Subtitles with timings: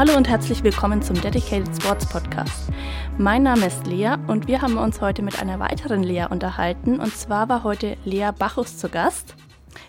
[0.00, 2.72] Hallo und herzlich willkommen zum Dedicated Sports Podcast.
[3.18, 6.98] Mein Name ist Lea und wir haben uns heute mit einer weiteren Lea unterhalten.
[6.98, 9.34] Und zwar war heute Lea Bachus zu Gast.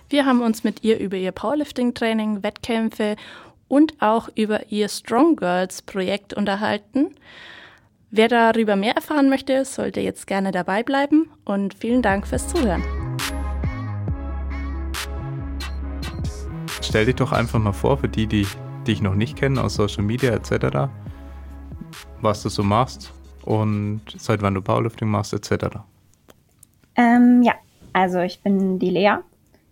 [0.09, 3.15] Wir haben uns mit ihr über ihr Powerlifting-Training, Wettkämpfe
[3.70, 7.15] und auch über ihr Strong Girls Projekt unterhalten.
[8.14, 12.84] Wer darüber mehr erfahren möchte, sollte jetzt gerne dabei bleiben und vielen Dank fürs Zuhören.
[16.82, 18.46] Stell dich doch einfach mal vor, für die, die
[18.86, 20.89] dich noch nicht kennen aus Social Media etc.,
[22.19, 25.78] was du so machst und seit wann du Powerlifting machst etc.
[26.97, 27.54] Ähm, ja,
[27.93, 29.19] also ich bin die Lea.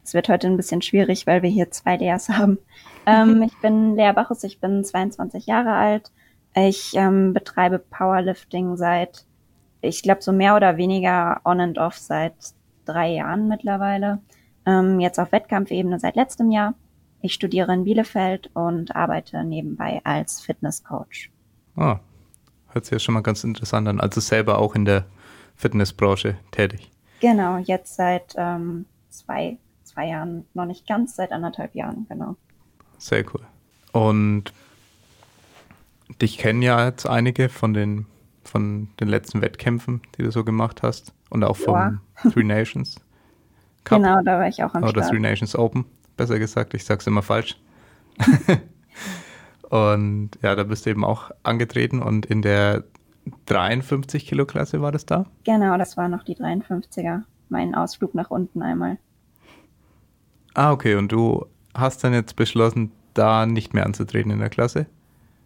[0.05, 2.57] Es wird heute ein bisschen schwierig, weil wir hier zwei Leas haben.
[3.05, 6.11] Ähm, ich bin Lea Bachus, ich bin 22 Jahre alt.
[6.55, 9.25] Ich ähm, betreibe Powerlifting seit,
[9.81, 12.33] ich glaube, so mehr oder weniger on and off seit
[12.85, 14.19] drei Jahren mittlerweile.
[14.65, 16.73] Ähm, jetzt auf Wettkampfebene seit letztem Jahr.
[17.21, 21.29] Ich studiere in Bielefeld und arbeite nebenbei als Fitnesscoach.
[21.75, 21.99] Ah,
[22.69, 23.99] hört sich ja schon mal ganz interessant an.
[23.99, 25.05] Also selber auch in der
[25.55, 26.89] Fitnessbranche tätig.
[27.19, 32.35] Genau, jetzt seit ähm, zwei, zwei Jahren, noch nicht ganz, seit anderthalb Jahren, genau.
[32.97, 33.41] Sehr cool.
[33.91, 34.53] Und
[36.21, 38.05] dich kennen ja jetzt einige von den,
[38.43, 41.13] von den letzten Wettkämpfen, die du so gemacht hast.
[41.29, 41.99] Und auch vom ja.
[42.31, 42.99] Three Nations
[43.83, 43.99] Cup.
[44.01, 45.09] Genau, da war ich auch am Oder Start.
[45.09, 45.85] Three Nations Open
[46.17, 46.73] besser gesagt.
[46.73, 47.57] Ich sage es immer falsch.
[49.69, 52.83] und ja, da bist du eben auch angetreten und in der
[53.45, 55.25] 53 Kilo Klasse war das da?
[55.43, 57.23] Genau, das war noch die 53er.
[57.49, 58.97] Mein Ausflug nach unten einmal.
[60.53, 60.95] Ah, okay.
[60.95, 64.87] Und du hast dann jetzt beschlossen, da nicht mehr anzutreten in der Klasse?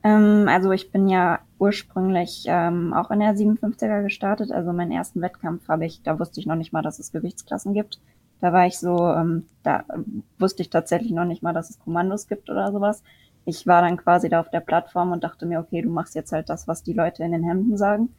[0.03, 4.51] Ähm, also ich bin ja ursprünglich ähm, auch in der 57er gestartet.
[4.51, 7.73] Also meinen ersten Wettkampf habe ich, da wusste ich noch nicht mal, dass es Gewichtsklassen
[7.73, 7.99] gibt.
[8.41, 9.85] Da war ich so, ähm, da
[10.37, 13.01] wusste ich tatsächlich noch nicht mal, dass es Kommandos gibt oder sowas.
[13.45, 16.33] Ich war dann quasi da auf der Plattform und dachte mir, okay, du machst jetzt
[16.33, 18.09] halt das, was die Leute in den Hemden sagen.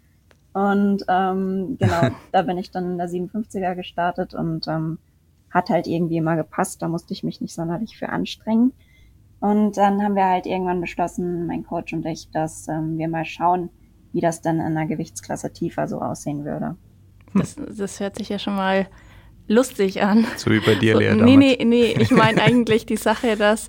[0.54, 4.98] Und ähm, genau, da bin ich dann in der 57er gestartet und ähm,
[5.50, 6.80] hat halt irgendwie immer gepasst.
[6.80, 8.72] Da musste ich mich nicht sonderlich für anstrengen.
[9.44, 13.26] Und dann haben wir halt irgendwann beschlossen, mein Coach und ich, dass ähm, wir mal
[13.26, 13.68] schauen,
[14.14, 16.76] wie das dann in einer Gewichtsklasse tiefer so aussehen würde.
[17.34, 18.86] Das, das hört sich ja schon mal
[19.46, 20.26] lustig an.
[20.38, 23.68] So wie bei dir, so, Lea, Nee, nee, nee, ich meine eigentlich die Sache, dass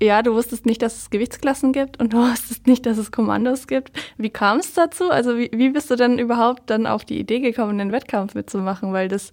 [0.00, 3.66] ja, du wusstest nicht, dass es Gewichtsklassen gibt und du wusstest nicht, dass es Kommandos
[3.66, 3.92] gibt.
[4.16, 5.10] Wie kam es dazu?
[5.10, 8.92] Also wie, wie bist du denn überhaupt dann auf die Idee gekommen, den Wettkampf mitzumachen?
[8.92, 9.32] Weil das,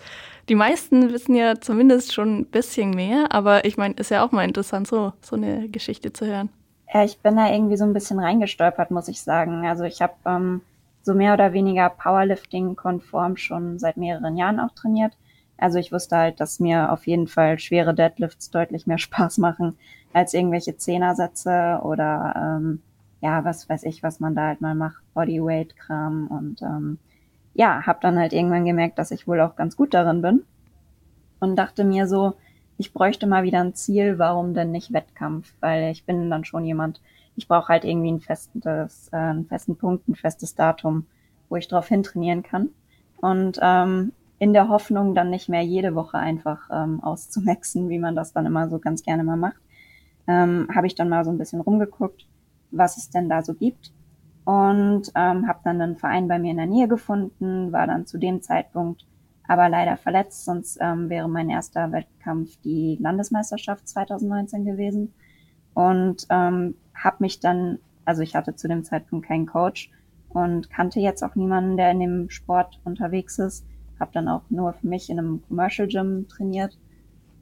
[0.50, 4.32] die meisten wissen ja zumindest schon ein bisschen mehr, aber ich meine, ist ja auch
[4.32, 6.50] mal interessant, so, so eine Geschichte zu hören.
[6.94, 9.66] Ja, ich bin da irgendwie so ein bisschen reingestolpert, muss ich sagen.
[9.66, 10.62] Also ich habe ähm,
[11.02, 15.14] so mehr oder weniger Powerlifting-konform schon seit mehreren Jahren auch trainiert
[15.58, 19.78] also ich wusste halt, dass mir auf jeden Fall schwere Deadlifts deutlich mehr Spaß machen
[20.14, 22.82] als irgendwelche Zehnersätze oder ähm,
[23.22, 26.98] ja, was weiß ich, was man da halt mal macht, Bodyweight-Kram und ähm,
[27.54, 30.44] ja, habe dann halt irgendwann gemerkt, dass ich wohl auch ganz gut darin bin
[31.40, 32.36] und dachte mir so,
[32.78, 35.54] ich bräuchte mal wieder ein Ziel, warum denn nicht Wettkampf?
[35.62, 37.02] Weil ich bin dann schon jemand,
[37.36, 41.06] ich brauche halt irgendwie ein festes, äh, einen festen Punkt, ein festes Datum,
[41.50, 42.70] wo ich drauf hintrainieren kann.
[43.22, 48.16] Und ähm, in der Hoffnung, dann nicht mehr jede Woche einfach ähm, auszumaxen, wie man
[48.16, 49.62] das dann immer so ganz gerne mal macht,
[50.28, 52.28] ähm, habe ich dann mal so ein bisschen rumgeguckt,
[52.72, 53.94] was es denn da so gibt.
[54.44, 58.20] Und ähm, habe dann einen Verein bei mir in der Nähe gefunden, war dann zu
[58.20, 59.06] dem Zeitpunkt
[59.48, 65.14] aber leider verletzt, sonst ähm, wäre mein erster Wettkampf die Landesmeisterschaft 2019 gewesen.
[65.74, 69.92] Und ähm, habe mich dann, also ich hatte zu dem Zeitpunkt keinen Coach
[70.30, 73.66] und kannte jetzt auch niemanden, der in dem Sport unterwegs ist
[74.00, 76.78] habe dann auch nur für mich in einem Commercial Gym trainiert.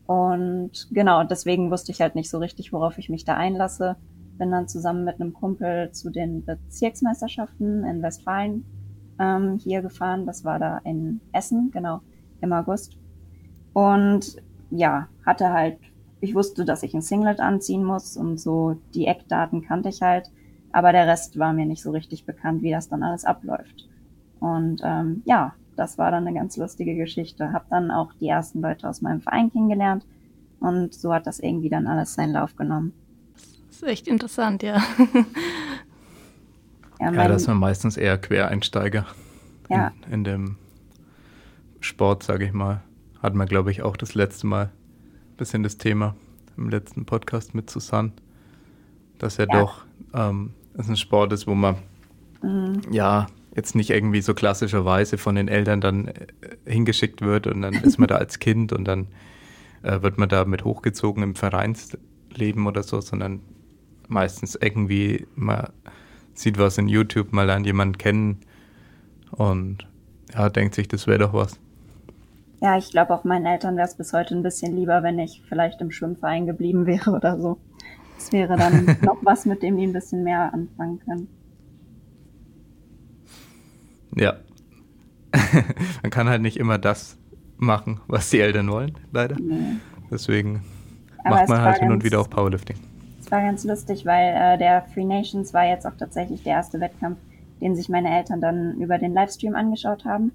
[0.05, 3.95] Und genau, deswegen wusste ich halt nicht so richtig, worauf ich mich da einlasse.
[4.37, 8.65] Bin dann zusammen mit einem Kumpel zu den Bezirksmeisterschaften in Westfalen
[9.19, 10.25] ähm, hier gefahren.
[10.25, 12.01] Das war da in Essen, genau,
[12.41, 12.97] im August.
[13.73, 14.35] Und
[14.69, 15.77] ja, hatte halt,
[16.19, 20.29] ich wusste, dass ich ein Singlet anziehen muss und so die Eckdaten kannte ich halt.
[20.71, 23.87] Aber der Rest war mir nicht so richtig bekannt, wie das dann alles abläuft.
[24.39, 27.53] Und ähm, ja, das war dann eine ganz lustige Geschichte.
[27.53, 30.05] Hab dann auch die ersten Leute aus meinem Verein kennengelernt
[30.59, 32.93] und so hat das irgendwie dann alles seinen Lauf genommen.
[33.67, 34.75] Das ist echt interessant, ja.
[36.99, 39.05] ja, ja das sind meistens eher Quereinsteiger
[39.69, 39.91] ja.
[40.07, 40.55] in, in dem
[41.81, 42.81] Sport, sage ich mal.
[43.21, 46.15] Hatten wir, glaube ich, auch das letzte Mal ein bisschen das Thema
[46.55, 48.11] im letzten Podcast mit Susanne,
[49.17, 49.59] dass ja, ja.
[49.59, 51.77] doch ähm, es ein Sport ist, wo man
[52.41, 52.81] mhm.
[52.91, 56.27] ja jetzt nicht irgendwie so klassischerweise von den Eltern dann äh,
[56.65, 59.07] hingeschickt wird und dann ist man da als Kind und dann
[59.83, 63.41] äh, wird man da mit hochgezogen im Vereinsleben oder so, sondern
[64.07, 65.69] meistens irgendwie, man
[66.33, 68.41] sieht was in YouTube, mal lernt jemanden kennen
[69.31, 69.87] und
[70.33, 71.59] ja, denkt sich, das wäre doch was.
[72.59, 75.43] Ja, ich glaube auch meinen Eltern wäre es bis heute ein bisschen lieber, wenn ich
[75.47, 77.57] vielleicht im Schwimmverein geblieben wäre oder so.
[78.15, 81.27] Das wäre dann noch was, mit dem die ein bisschen mehr anfangen können.
[84.15, 84.35] Ja.
[86.01, 87.17] Man kann halt nicht immer das
[87.57, 89.35] machen, was die Eltern wollen, leider.
[89.39, 89.77] Nee.
[90.11, 90.63] Deswegen
[91.23, 92.77] Aber macht man halt hin und wieder auch Powerlifting.
[93.19, 96.79] Es war ganz lustig, weil äh, der Free Nations war jetzt auch tatsächlich der erste
[96.79, 97.17] Wettkampf,
[97.61, 100.31] den sich meine Eltern dann über den Livestream angeschaut haben.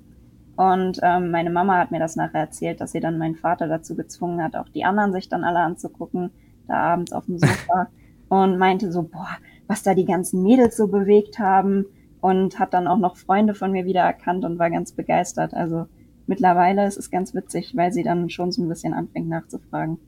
[0.57, 3.95] Und ähm, meine Mama hat mir das nachher erzählt, dass sie dann meinen Vater dazu
[3.95, 6.31] gezwungen hat, auch die anderen sich dann alle anzugucken,
[6.67, 7.89] da abends auf dem Sofa.
[8.29, 9.29] und meinte so, boah,
[9.69, 11.87] was da die ganzen Mädels so bewegt haben
[12.21, 15.55] und hat dann auch noch Freunde von mir wiedererkannt und war ganz begeistert.
[15.55, 15.87] Also
[16.27, 19.99] mittlerweile ist es ganz witzig, weil sie dann schon so ein bisschen anfängt nachzufragen.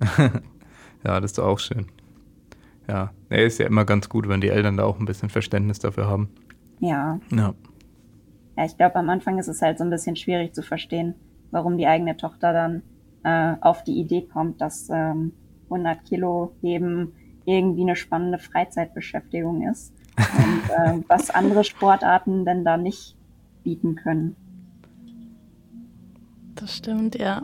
[0.18, 1.86] ja, das ist doch auch schön.
[2.88, 5.78] Ja, er ist ja immer ganz gut, wenn die Eltern da auch ein bisschen Verständnis
[5.78, 6.28] dafür haben.
[6.80, 7.18] Ja.
[7.30, 7.54] Ja.
[8.56, 11.14] Ja, ich glaube, am Anfang ist es halt so ein bisschen schwierig zu verstehen,
[11.50, 12.82] warum die eigene Tochter dann
[13.24, 15.32] äh, auf die Idee kommt, dass ähm,
[15.64, 17.14] 100 Kilo Heben
[17.46, 23.16] irgendwie eine spannende Freizeitbeschäftigung ist und äh, was andere Sportarten denn da nicht
[23.62, 24.36] bieten können.
[26.54, 27.42] Das stimmt, ja.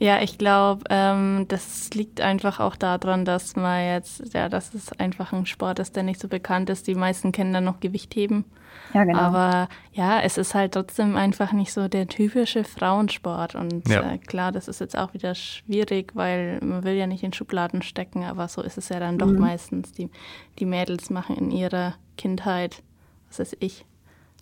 [0.00, 4.98] Ja, ich glaube, ähm, das liegt einfach auch daran, dass man jetzt, ja, dass es
[4.98, 6.86] einfach ein Sport ist, der nicht so bekannt ist.
[6.86, 8.46] Die meisten kennen dann noch Gewichtheben.
[8.94, 9.18] Ja, genau.
[9.18, 13.54] Aber ja, es ist halt trotzdem einfach nicht so der typische Frauensport.
[13.54, 14.12] Und ja.
[14.12, 17.82] äh, klar, das ist jetzt auch wieder schwierig, weil man will ja nicht in Schubladen
[17.82, 19.38] stecken, aber so ist es ja dann doch mhm.
[19.38, 19.92] meistens.
[19.92, 20.08] Die,
[20.58, 22.82] die Mädels machen in ihrer Kindheit,
[23.28, 23.84] was weiß ich,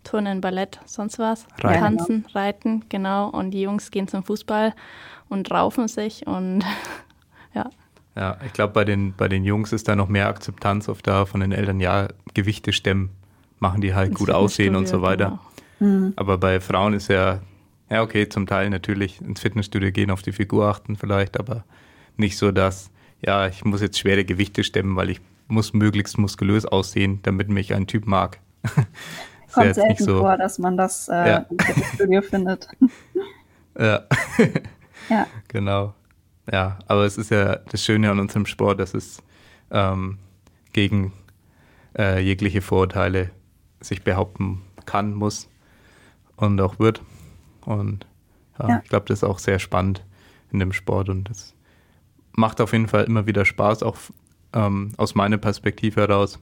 [0.02, 1.80] Turnen, Ballett, sonst was, reiten.
[1.80, 3.28] tanzen, reiten, genau.
[3.28, 4.74] Und die Jungs gehen zum Fußball
[5.28, 6.64] und raufen sich und
[7.54, 7.70] ja.
[8.16, 11.24] Ja, ich glaube, bei den, bei den Jungs ist da noch mehr Akzeptanz auf da
[11.24, 13.10] von den Eltern, ja, Gewichte stemmen,
[13.60, 15.38] machen die halt gut aussehen und so weiter.
[15.78, 15.90] Genau.
[15.92, 16.12] Mhm.
[16.16, 17.40] Aber bei Frauen ist ja,
[17.90, 21.64] ja, okay, zum Teil natürlich ins Fitnessstudio gehen, auf die Figur achten vielleicht, aber
[22.16, 22.90] nicht so, dass,
[23.24, 27.74] ja, ich muss jetzt schwere Gewichte stemmen, weil ich muss möglichst muskulös aussehen, damit mich
[27.74, 28.40] ein Typ mag.
[29.52, 30.18] Kommt selten so.
[30.20, 31.36] vor, dass man das äh, ja.
[31.50, 32.68] im Fitnessstudio findet.
[33.80, 34.02] Ja.
[35.08, 35.28] ja.
[35.46, 35.94] Genau.
[36.50, 39.22] Ja, aber es ist ja das Schöne an unserem Sport, dass es
[39.70, 40.18] ähm,
[40.72, 41.12] gegen
[41.96, 43.30] äh, jegliche Vorurteile
[43.80, 45.48] sich behaupten kann, muss
[46.36, 47.02] und auch wird.
[47.64, 48.04] Und
[48.58, 48.80] ja, ja.
[48.82, 50.04] ich glaube, das ist auch sehr spannend
[50.50, 51.54] in dem Sport und das
[52.32, 53.96] macht auf jeden Fall immer wieder Spaß, auch
[54.54, 56.38] ähm, aus meiner Perspektive heraus,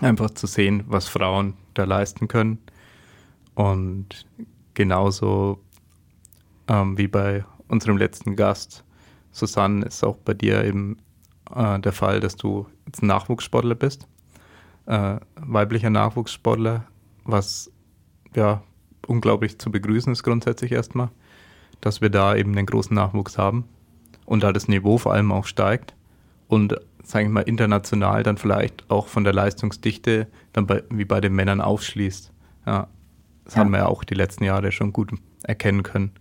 [0.00, 2.58] einfach zu sehen, was Frauen da leisten können.
[3.54, 4.26] Und
[4.74, 5.60] genauso
[6.68, 8.84] ähm, wie bei unserem letzten Gast,
[9.32, 10.98] Susanne, ist auch bei dir eben
[11.54, 14.06] äh, der Fall, dass du jetzt Nachwuchssportler bist,
[14.86, 16.86] äh, weiblicher Nachwuchssportler,
[17.24, 17.70] was
[18.34, 18.62] ja
[19.06, 21.10] unglaublich zu begrüßen ist grundsätzlich erstmal,
[21.80, 23.64] dass wir da eben den großen Nachwuchs haben
[24.26, 25.94] und da das Niveau vor allem auch steigt
[26.48, 26.74] und
[27.08, 31.34] sage ich mal international dann vielleicht auch von der Leistungsdichte dann bei, wie bei den
[31.34, 32.32] Männern aufschließt.
[32.66, 32.88] Ja,
[33.44, 33.60] das ja.
[33.60, 35.12] haben wir ja auch die letzten Jahre schon gut
[35.42, 36.12] erkennen können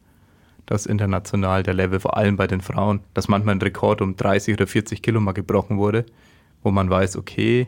[0.67, 4.53] dass international der Level, vor allem bei den Frauen, dass manchmal ein Rekord um 30
[4.53, 6.05] oder 40 Kilo mal gebrochen wurde,
[6.61, 7.67] wo man weiß, okay,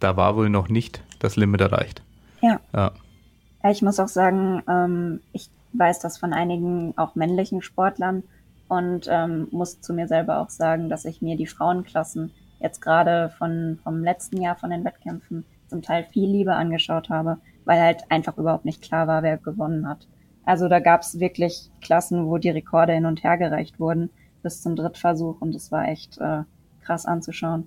[0.00, 2.02] da war wohl noch nicht das Limit erreicht.
[2.40, 2.58] Ja.
[2.74, 2.92] ja.
[3.70, 8.24] Ich muss auch sagen, ähm, ich weiß das von einigen auch männlichen Sportlern
[8.66, 12.32] und ähm, muss zu mir selber auch sagen, dass ich mir die Frauenklassen
[12.62, 17.38] jetzt gerade von, vom letzten Jahr von den Wettkämpfen zum Teil viel lieber angeschaut habe,
[17.64, 20.06] weil halt einfach überhaupt nicht klar war, wer gewonnen hat.
[20.44, 24.10] Also da gab es wirklich Klassen, wo die Rekorde hin und her gereicht wurden
[24.42, 26.42] bis zum Drittversuch und es war echt äh,
[26.84, 27.66] krass anzuschauen.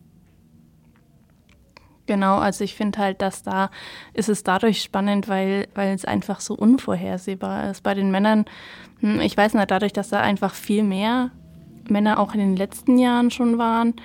[2.07, 3.71] Genau, also ich finde halt, dass da
[4.13, 7.81] ist es dadurch spannend, weil, weil es einfach so unvorhersehbar ist.
[7.81, 8.45] Bei den Männern,
[8.99, 11.31] hm, ich weiß nicht, dadurch, dass da einfach viel mehr
[11.89, 13.95] Männer auch in den letzten Jahren schon waren,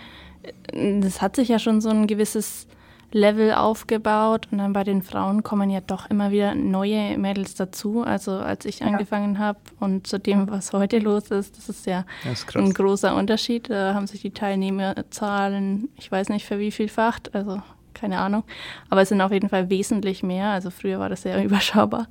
[0.72, 2.66] das hat sich ja schon so ein gewisses
[3.12, 8.02] Level aufgebaut und dann bei den Frauen kommen ja doch immer wieder neue Mädels dazu.
[8.02, 8.86] Also als ich ja.
[8.86, 12.72] angefangen habe und zu dem, was heute los ist, das ist ja das ist ein
[12.72, 13.68] großer Unterschied.
[13.68, 17.60] Da haben sich die Teilnehmerzahlen, ich weiß nicht, verwievielfacht, also
[17.94, 18.44] keine Ahnung.
[18.88, 20.50] Aber es sind auf jeden Fall wesentlich mehr.
[20.50, 22.06] Also früher war das sehr überschaubar.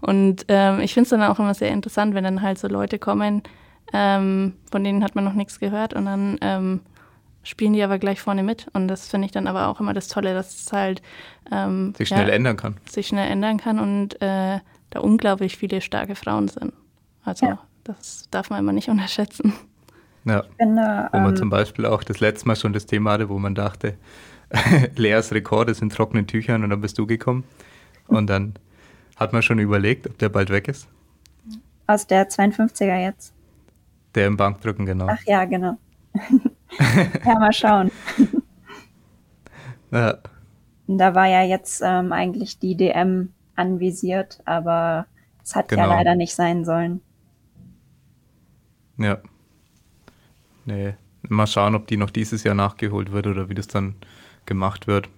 [0.00, 2.98] Und ähm, ich finde es dann auch immer sehr interessant, wenn dann halt so Leute
[2.98, 3.42] kommen,
[3.92, 6.80] ähm, von denen hat man noch nichts gehört und dann ähm,
[7.42, 8.66] spielen die aber gleich vorne mit.
[8.72, 11.02] Und das finde ich dann aber auch immer das Tolle, dass es halt
[11.50, 12.76] ähm, sich schnell ja, ändern kann.
[12.88, 16.72] Sich schnell ändern kann und äh, da unglaublich viele starke Frauen sind.
[17.24, 17.58] Also ja.
[17.84, 19.52] das darf man immer nicht unterschätzen.
[20.24, 20.44] Ja.
[20.58, 23.38] Finde, wo man ähm, zum Beispiel auch das letzte Mal schon das Thema hatte, wo
[23.38, 23.96] man dachte,
[24.96, 27.44] Leas Rekord ist in trockenen Tüchern und dann bist du gekommen.
[28.06, 28.54] Und dann
[29.16, 30.88] hat man schon überlegt, ob der bald weg ist.
[31.86, 33.32] Aus der 52er jetzt.
[34.14, 35.06] Der im Bankdrücken, genau.
[35.10, 35.76] Ach ja, genau.
[37.24, 37.90] ja, mal schauen.
[39.90, 40.18] ja.
[40.86, 45.06] Da war ja jetzt ähm, eigentlich die DM anvisiert, aber
[45.42, 45.82] es hat genau.
[45.82, 47.00] ja leider nicht sein sollen.
[48.96, 49.18] Ja.
[50.64, 50.94] Nee.
[51.28, 53.96] Mal schauen, ob die noch dieses Jahr nachgeholt wird oder wie das dann
[54.46, 55.08] gemacht wird.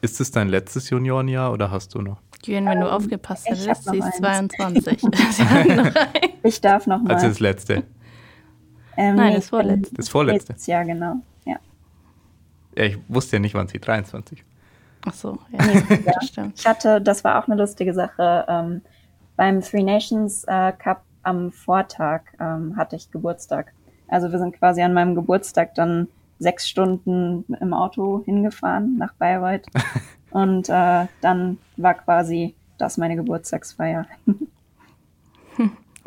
[0.00, 2.20] Ist es dein letztes Juniorenjahr oder hast du noch?
[2.46, 5.02] Jürgen, wenn du ähm, aufgepasst hättest, sie ist 22.
[6.42, 7.14] ich darf noch mal.
[7.14, 7.84] Also das letzte.
[8.96, 9.94] Ähm, Nein, das vorletzte.
[9.94, 10.54] Das vorletzte.
[10.66, 11.16] Ja, genau.
[11.44, 11.56] Ja.
[12.76, 14.44] ja, ich wusste ja nicht, wann sie 23.
[15.06, 15.66] Ach so, ja.
[15.66, 16.22] Nee, ja.
[16.22, 16.58] stimmt.
[16.58, 18.44] Ich hatte, das war auch eine lustige Sache.
[18.48, 18.82] Ähm,
[19.36, 23.72] beim Three Nations äh, Cup am Vortag ähm, hatte ich Geburtstag.
[24.08, 26.08] Also wir sind quasi an meinem Geburtstag dann
[26.38, 29.66] sechs Stunden im Auto hingefahren nach Bayreuth.
[30.30, 34.06] Und äh, dann war quasi das meine Geburtstagsfeier.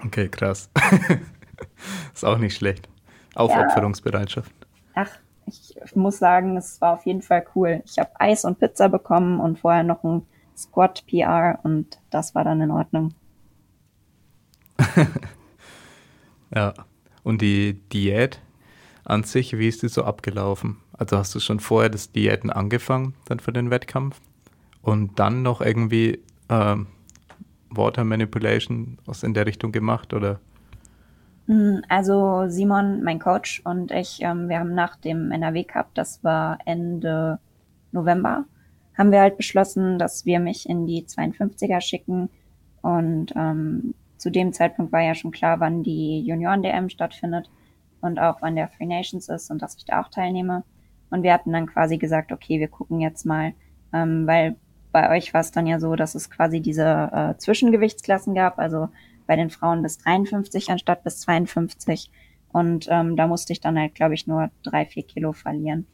[0.05, 0.69] okay, krass.
[2.13, 2.87] ist auch nicht schlecht.
[3.35, 4.51] Aufopferungsbereitschaft.
[4.95, 5.05] Ja.
[5.05, 5.11] Ach,
[5.45, 7.81] ich muss sagen, es war auf jeden Fall cool.
[7.85, 10.23] Ich habe Eis und Pizza bekommen und vorher noch ein
[10.57, 13.13] Squat PR und das war dann in Ordnung.
[16.53, 16.73] ja.
[17.23, 18.41] Und die Diät
[19.03, 20.77] an sich, wie ist die so abgelaufen?
[20.93, 24.19] Also hast du schon vorher das Diäten angefangen, dann für den Wettkampf?
[24.81, 26.19] Und dann noch irgendwie
[26.49, 26.87] ähm,
[27.69, 30.39] Water Manipulation was in der Richtung gemacht oder?
[31.47, 36.23] Hm, also Simon, mein Coach und ich, ähm, wir haben nach dem NRW Cup, das
[36.23, 37.39] war Ende
[37.91, 38.45] November,
[38.97, 42.29] haben wir halt beschlossen, dass wir mich in die 52er schicken.
[42.81, 47.49] Und ähm, zu dem Zeitpunkt war ja schon klar, wann die Junioren-DM stattfindet
[48.01, 50.63] und auch wann der Free Nations ist und dass ich da auch teilnehme.
[51.09, 53.53] Und wir hatten dann quasi gesagt, okay, wir gucken jetzt mal,
[53.93, 54.57] ähm, weil
[54.91, 58.89] bei euch war es dann ja so, dass es quasi diese äh, Zwischengewichtsklassen gab, also
[59.27, 62.09] bei den Frauen bis 53 anstatt bis 52.
[62.51, 65.85] Und ähm, da musste ich dann halt, glaube ich, nur drei, vier Kilo verlieren.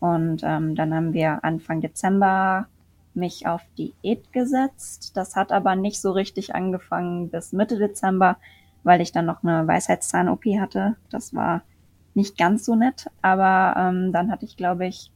[0.00, 2.68] Und ähm, dann haben wir Anfang Dezember
[3.14, 5.16] mich auf Diät gesetzt.
[5.16, 8.36] Das hat aber nicht so richtig angefangen bis Mitte Dezember,
[8.82, 10.96] weil ich dann noch eine Weisheitszahn-OP hatte.
[11.10, 11.62] Das war
[12.14, 15.10] nicht ganz so nett, aber ähm, dann hatte ich, glaube ich,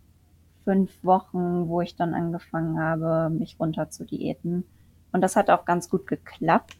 [0.64, 4.64] fünf Wochen, wo ich dann angefangen habe, mich runter zu diäten.
[5.12, 6.77] Und das hat auch ganz gut geklappt.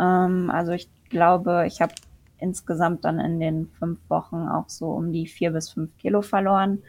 [0.00, 1.94] Ähm, also ich glaube, ich habe
[2.38, 6.82] insgesamt dann in den fünf Wochen auch so um die vier bis fünf Kilo verloren.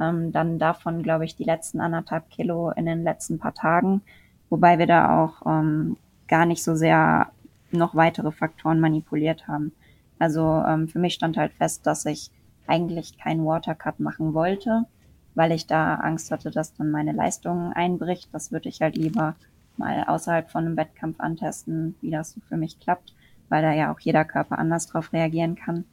[0.00, 4.02] Ähm, dann davon, glaube ich, die letzten anderthalb Kilo in den letzten paar Tagen,
[4.48, 5.96] wobei wir da auch ähm,
[6.28, 7.28] gar nicht so sehr
[7.70, 9.72] noch weitere Faktoren manipuliert haben.
[10.18, 12.30] Also ähm, für mich stand halt fest, dass ich
[12.66, 14.84] eigentlich keinen Watercut machen wollte,
[15.34, 18.28] weil ich da Angst hatte, dass dann meine Leistung einbricht.
[18.32, 19.34] Das würde ich halt lieber
[19.80, 23.14] mal außerhalb von einem Wettkampf antesten, wie das für mich klappt,
[23.48, 25.84] weil da ja auch jeder Körper anders drauf reagieren kann.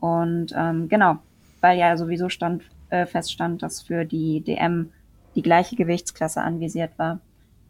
[0.00, 1.18] Und ähm, genau,
[1.60, 4.90] weil ja sowieso stand, äh, feststand, dass für die DM
[5.36, 7.20] die gleiche Gewichtsklasse anvisiert war,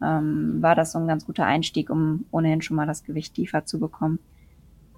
[0.01, 3.65] ähm, war das so ein ganz guter Einstieg, um ohnehin schon mal das Gewicht tiefer
[3.65, 4.19] zu bekommen.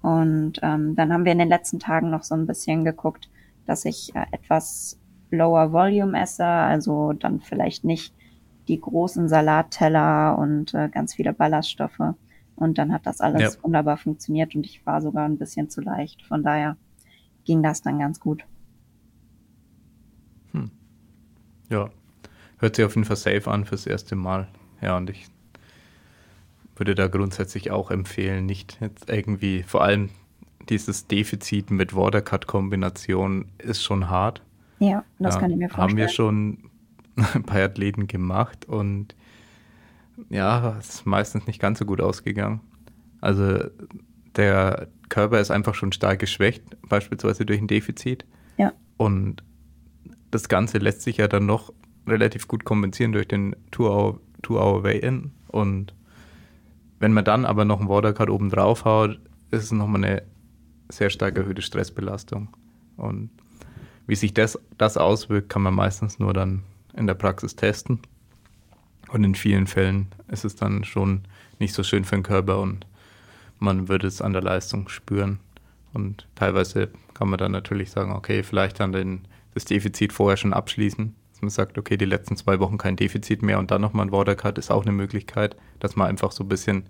[0.00, 3.28] Und ähm, dann haben wir in den letzten Tagen noch so ein bisschen geguckt,
[3.66, 4.98] dass ich äh, etwas
[5.30, 8.14] lower volume esse, also dann vielleicht nicht
[8.68, 12.14] die großen Salatteller und äh, ganz viele Ballaststoffe.
[12.56, 13.62] Und dann hat das alles ja.
[13.62, 16.22] wunderbar funktioniert und ich war sogar ein bisschen zu leicht.
[16.22, 16.76] Von daher
[17.44, 18.44] ging das dann ganz gut.
[20.52, 20.70] Hm.
[21.68, 21.90] Ja,
[22.58, 24.48] hört sich auf jeden Fall safe an fürs erste Mal.
[24.80, 25.26] Ja, und ich
[26.76, 30.10] würde da grundsätzlich auch empfehlen, nicht jetzt irgendwie, vor allem
[30.68, 34.42] dieses Defizit mit Watercut-Kombination ist schon hart.
[34.78, 35.90] Ja, das ja, kann ich mir vorstellen.
[35.90, 36.70] Haben wir schon
[37.46, 39.14] bei Athleten gemacht und
[40.28, 42.60] ja, es ist meistens nicht ganz so gut ausgegangen.
[43.20, 43.64] Also
[44.36, 48.24] der Körper ist einfach schon stark geschwächt, beispielsweise durch ein Defizit.
[48.56, 48.72] Ja.
[48.96, 49.42] Und
[50.30, 51.72] das Ganze lässt sich ja dann noch
[52.06, 55.30] relativ gut kompensieren durch den Two-Hour-Weigh-In.
[55.48, 55.94] Und
[56.98, 59.18] wenn man dann aber noch einen Watercut oben drauf haut,
[59.50, 60.22] ist es nochmal eine
[60.88, 62.48] sehr stark erhöhte Stressbelastung.
[62.96, 63.30] Und
[64.06, 66.62] wie sich das, das auswirkt, kann man meistens nur dann
[66.96, 68.00] in der Praxis testen.
[69.08, 71.22] Und in vielen Fällen ist es dann schon
[71.58, 72.86] nicht so schön für den Körper und
[73.58, 75.38] man würde es an der Leistung spüren.
[75.92, 80.52] Und teilweise kann man dann natürlich sagen, okay, vielleicht an den das Defizit vorher schon
[80.52, 81.14] abschließen.
[81.32, 84.12] Dass man sagt, okay, die letzten zwei Wochen kein Defizit mehr und dann nochmal ein
[84.12, 86.84] Watercut ist auch eine Möglichkeit, dass man einfach so ein bisschen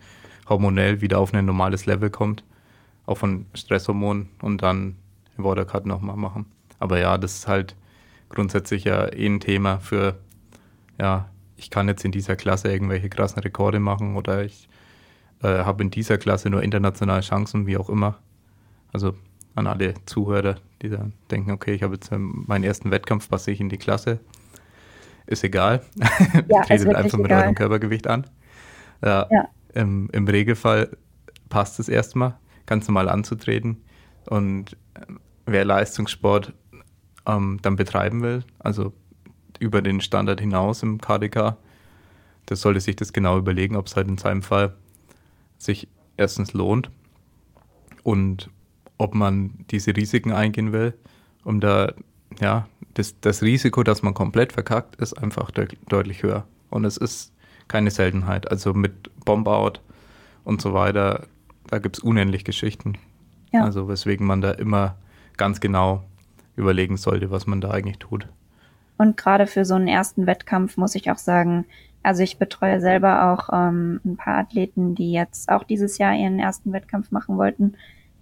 [0.48, 2.44] hormonell wieder auf ein normales Level kommt,
[3.06, 4.96] auch von Stresshormonen und dann
[5.36, 6.46] den Watercut nochmal machen.
[6.78, 7.76] Aber ja, das ist halt
[8.28, 10.16] grundsätzlich ja eh ein Thema für,
[11.00, 14.68] ja, ich kann jetzt in dieser Klasse irgendwelche krassen Rekorde machen oder ich
[15.42, 18.18] äh, habe in dieser Klasse nur internationale Chancen, wie auch immer.
[18.92, 19.14] Also
[19.54, 23.60] an alle Zuhörer, die dann denken, okay, ich habe jetzt meinen ersten Wettkampf, passe ich
[23.60, 24.20] in die Klasse.
[25.26, 25.82] Ist egal.
[26.48, 27.42] Ja, Tretet einfach mit egal.
[27.42, 28.26] eurem Körpergewicht an.
[29.02, 29.48] Ja, ja.
[29.74, 30.96] Im, Im Regelfall
[31.48, 32.34] passt es erstmal,
[32.66, 33.82] ganz normal anzutreten.
[34.26, 36.52] Und ähm, wer Leistungssport
[37.26, 38.92] ähm, dann betreiben will, also
[39.58, 41.56] über den Standard hinaus im KDK,
[42.48, 44.74] der sollte sich das genau überlegen, ob es halt in seinem Fall
[45.58, 46.90] sich erstens lohnt
[48.02, 48.50] und
[48.98, 50.94] ob man diese Risiken eingehen will,
[51.44, 51.92] um da,
[52.40, 56.46] ja, das, das Risiko, dass man komplett verkackt, ist einfach de deutlich höher.
[56.70, 57.32] Und es ist
[57.66, 58.50] keine Seltenheit.
[58.50, 59.80] Also mit Bombout
[60.44, 61.26] und so weiter,
[61.66, 62.94] da gibt es unendlich Geschichten.
[63.52, 63.64] Ja.
[63.64, 64.96] Also weswegen man da immer
[65.36, 66.04] ganz genau
[66.56, 68.28] überlegen sollte, was man da eigentlich tut.
[68.96, 71.66] Und gerade für so einen ersten Wettkampf muss ich auch sagen,
[72.02, 76.38] also ich betreue selber auch ähm, ein paar Athleten, die jetzt auch dieses Jahr ihren
[76.38, 77.74] ersten Wettkampf machen wollten.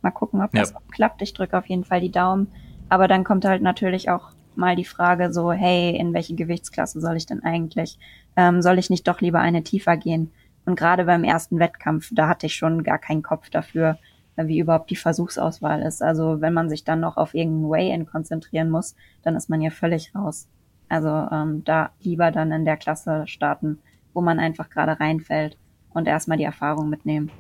[0.02, 0.78] Mal gucken, ob das ja.
[0.92, 1.20] klappt.
[1.20, 2.46] Ich drücke auf jeden Fall die Daumen.
[2.88, 7.16] Aber dann kommt halt natürlich auch mal die Frage so, hey, in welche Gewichtsklasse soll
[7.16, 7.98] ich denn eigentlich?
[8.36, 10.30] Ähm, soll ich nicht doch lieber eine tiefer gehen?
[10.64, 13.98] Und gerade beim ersten Wettkampf, da hatte ich schon gar keinen Kopf dafür,
[14.36, 16.02] wie überhaupt die Versuchsauswahl ist.
[16.02, 19.70] Also wenn man sich dann noch auf irgendein Way-In konzentrieren muss, dann ist man ja
[19.70, 20.48] völlig raus.
[20.88, 23.78] Also ähm, da lieber dann in der Klasse starten,
[24.14, 25.56] wo man einfach gerade reinfällt
[25.90, 27.30] und erstmal die Erfahrung mitnehmen.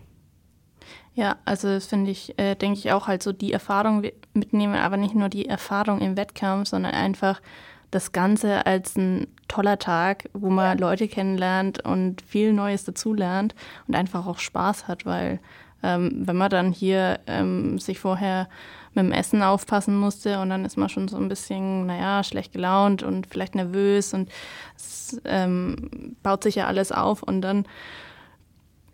[1.14, 4.96] Ja, also das finde ich, äh, denke ich auch halt so die Erfahrung mitnehmen, aber
[4.96, 7.40] nicht nur die Erfahrung im Wettkampf, sondern einfach
[7.90, 13.54] das Ganze als ein toller Tag, wo man Leute kennenlernt und viel Neues dazulernt
[13.86, 15.40] und einfach auch Spaß hat, weil
[15.82, 18.48] ähm, wenn man dann hier ähm, sich vorher
[18.94, 22.52] mit dem Essen aufpassen musste und dann ist man schon so ein bisschen, naja, schlecht
[22.52, 24.30] gelaunt und vielleicht nervös und
[24.76, 27.64] es ähm, baut sich ja alles auf und dann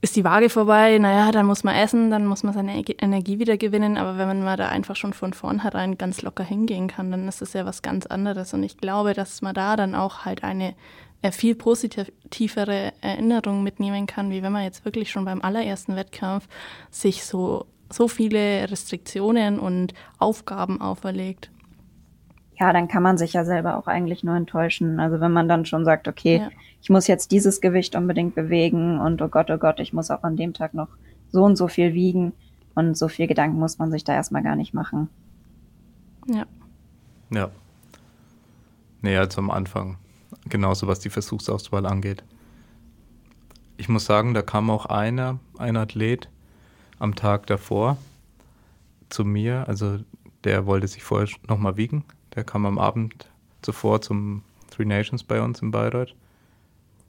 [0.00, 3.56] ist die Waage vorbei, naja, dann muss man essen, dann muss man seine Energie wieder
[3.56, 3.96] gewinnen.
[3.96, 7.42] Aber wenn man mal da einfach schon von vornherein ganz locker hingehen kann, dann ist
[7.42, 8.54] es ja was ganz anderes.
[8.54, 10.74] Und ich glaube, dass man da dann auch halt eine
[11.32, 16.48] viel positivere Erinnerung mitnehmen kann, wie wenn man jetzt wirklich schon beim allerersten Wettkampf
[16.90, 21.50] sich so, so viele Restriktionen und Aufgaben auferlegt.
[22.58, 25.00] Ja, dann kann man sich ja selber auch eigentlich nur enttäuschen.
[25.00, 26.50] Also wenn man dann schon sagt, okay, ja
[26.80, 30.22] ich muss jetzt dieses Gewicht unbedingt bewegen und oh Gott, oh Gott, ich muss auch
[30.22, 30.88] an dem Tag noch
[31.30, 32.32] so und so viel wiegen.
[32.74, 35.08] Und so viel Gedanken muss man sich da erstmal gar nicht machen.
[36.26, 36.46] Ja.
[37.30, 37.50] Ja.
[39.02, 39.96] Näher also zum Anfang.
[40.48, 42.24] Genauso was die Versuchsauswahl angeht.
[43.76, 46.28] Ich muss sagen, da kam auch einer, ein Athlet
[46.98, 47.96] am Tag davor
[49.08, 49.68] zu mir.
[49.68, 49.98] Also
[50.44, 52.04] der wollte sich vorher nochmal wiegen.
[52.34, 53.30] Der kam am Abend
[53.62, 56.14] zuvor zum Three Nations bei uns in Bayreuth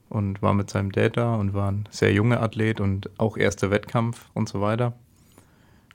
[0.10, 3.72] und war mit seinem Dad da und war ein sehr junger Athlet und auch erster
[3.72, 4.94] Wettkampf und so weiter.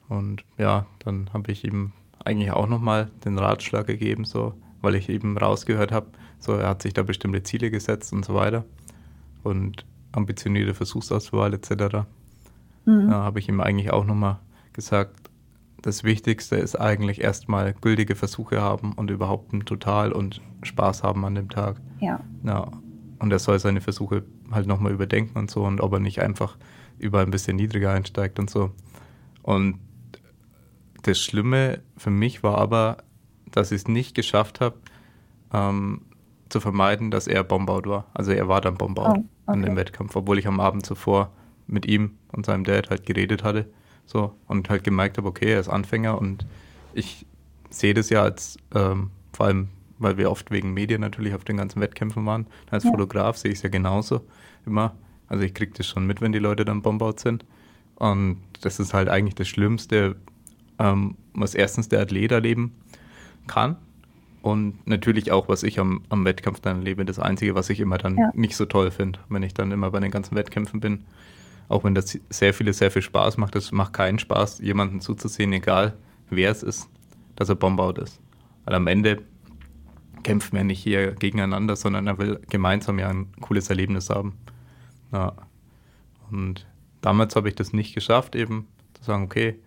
[0.09, 1.92] Und ja, dann habe ich ihm
[2.24, 6.07] eigentlich auch nochmal den Ratschlag gegeben, so, weil ich eben rausgehört habe,
[6.44, 8.64] so er hat sich da bestimmte Ziele gesetzt und so weiter
[9.42, 12.07] und ambitionierte Versuchsauswahl etc.
[12.85, 13.09] Mhm.
[13.09, 14.38] Da habe ich ihm eigentlich auch nochmal
[14.72, 15.30] gesagt,
[15.83, 21.24] das Wichtigste ist eigentlich erstmal gültige Versuche haben und überhaupt ein Total und Spaß haben
[21.24, 21.80] an dem Tag.
[22.00, 22.20] Ja.
[22.42, 22.68] ja
[23.18, 26.57] und er soll seine Versuche halt nochmal überdenken und so und ob er nicht einfach
[26.98, 28.70] überall ein bisschen niedriger einsteigt und so.
[29.42, 29.78] Und
[31.02, 32.98] das Schlimme für mich war aber,
[33.50, 34.76] dass ich es nicht geschafft habe,
[35.52, 36.02] ähm,
[36.54, 38.06] zu vermeiden, dass er Bombout war.
[38.14, 39.24] Also er war dann Bombout oh, okay.
[39.46, 41.32] an dem Wettkampf, obwohl ich am Abend zuvor
[41.66, 43.66] mit ihm und seinem Dad halt geredet hatte.
[44.06, 46.46] So, und halt gemerkt habe, okay, er ist Anfänger und
[46.92, 47.26] ich
[47.70, 51.56] sehe das ja als ähm, vor allem weil wir oft wegen Medien natürlich auf den
[51.56, 52.46] ganzen Wettkämpfen waren.
[52.70, 52.90] Als ja.
[52.90, 54.26] Fotograf sehe ich es ja genauso
[54.66, 54.94] immer.
[55.28, 57.44] Also ich kriege das schon mit, wenn die Leute dann bombaut sind.
[57.96, 60.16] Und das ist halt eigentlich das Schlimmste,
[60.78, 62.74] ähm, was erstens der Athlet erleben
[63.46, 63.76] kann.
[64.44, 67.96] Und natürlich auch, was ich am, am Wettkampf dann erlebe, das Einzige, was ich immer
[67.96, 68.30] dann ja.
[68.35, 71.07] nicht so toll finde, wenn ich dann immer bei den ganzen Wettkämpfen bin.
[71.70, 75.50] Auch wenn das sehr viele, sehr viel Spaß macht, es macht keinen Spaß, jemanden zuzusehen,
[75.54, 75.96] egal
[76.28, 76.90] wer es ist,
[77.37, 78.20] dass er bombaut ist.
[78.66, 79.22] Weil am Ende
[80.24, 84.35] kämpfen wir nicht hier gegeneinander, sondern er will gemeinsam ja ein cooles Erlebnis haben.
[85.11, 85.33] Ja.
[86.30, 86.66] Und
[87.00, 89.59] damals habe ich das nicht geschafft, eben zu sagen, okay,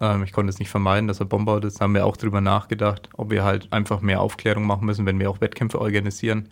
[0.00, 1.80] Ähm, ich konnte es nicht vermeiden, dass er Bomber ist.
[1.80, 5.18] Da haben wir auch drüber nachgedacht, ob wir halt einfach mehr Aufklärung machen müssen, wenn
[5.18, 6.48] wir auch Wettkämpfe organisieren.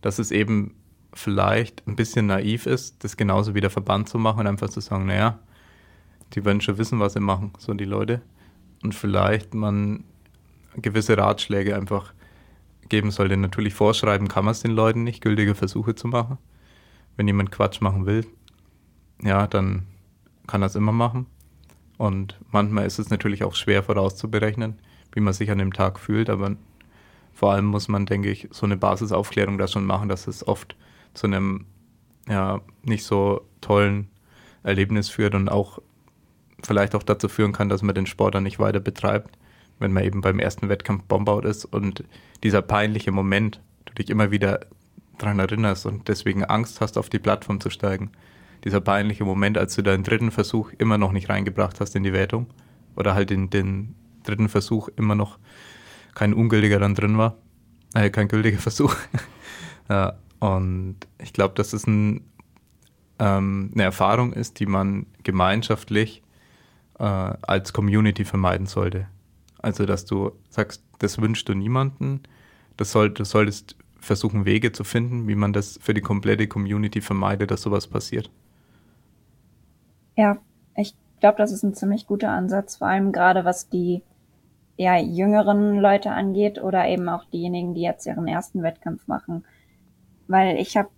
[0.00, 0.74] Dass es eben
[1.12, 4.80] vielleicht ein bisschen naiv ist, das genauso wie der Verband zu machen und einfach zu
[4.80, 5.38] sagen, naja,
[6.32, 8.22] die werden schon wissen, was sie machen, so die Leute.
[8.82, 10.04] Und vielleicht man
[10.76, 12.14] gewisse Ratschläge einfach
[12.88, 13.36] geben sollte.
[13.36, 16.38] Natürlich vorschreiben kann man es den Leuten nicht, gültige Versuche zu machen.
[17.16, 18.26] Wenn jemand Quatsch machen will,
[19.22, 19.86] ja, dann
[20.46, 21.26] kann er es immer machen.
[21.98, 24.78] Und manchmal ist es natürlich auch schwer vorauszuberechnen,
[25.12, 26.56] wie man sich an dem Tag fühlt, aber
[27.32, 30.76] vor allem muss man, denke ich, so eine Basisaufklärung da schon machen, dass es oft
[31.14, 31.66] zu einem
[32.28, 34.08] ja, nicht so tollen
[34.62, 35.80] Erlebnis führt und auch
[36.62, 39.36] vielleicht auch dazu führen kann, dass man den Sport dann nicht weiter betreibt,
[39.78, 42.04] wenn man eben beim ersten Wettkampf Bombaut ist und
[42.42, 44.60] dieser peinliche Moment, du dich immer wieder
[45.18, 48.10] daran erinnerst und deswegen Angst hast, auf die Plattform zu steigen.
[48.64, 52.12] Dieser peinliche Moment, als du deinen dritten Versuch immer noch nicht reingebracht hast in die
[52.12, 52.46] Wertung
[52.96, 55.38] oder halt in den dritten Versuch immer noch
[56.14, 57.36] kein ungültiger dann drin war,
[57.94, 58.94] äh, kein gültiger Versuch.
[59.88, 62.22] ja, und ich glaube, dass es ein,
[63.18, 66.22] ähm, eine Erfahrung ist, die man gemeinschaftlich
[66.98, 69.08] äh, als Community vermeiden sollte.
[69.58, 72.20] Also, dass du sagst, das wünschst du niemanden,
[72.76, 77.00] das soll, du solltest versuchen, Wege zu finden, wie man das für die komplette Community
[77.00, 78.30] vermeidet, dass sowas passiert.
[80.16, 80.38] Ja,
[80.76, 84.02] ich glaube, das ist ein ziemlich guter Ansatz, vor allem gerade was die
[84.76, 89.44] ja, jüngeren Leute angeht oder eben auch diejenigen, die jetzt ihren ersten Wettkampf machen
[90.32, 90.88] weil ich habe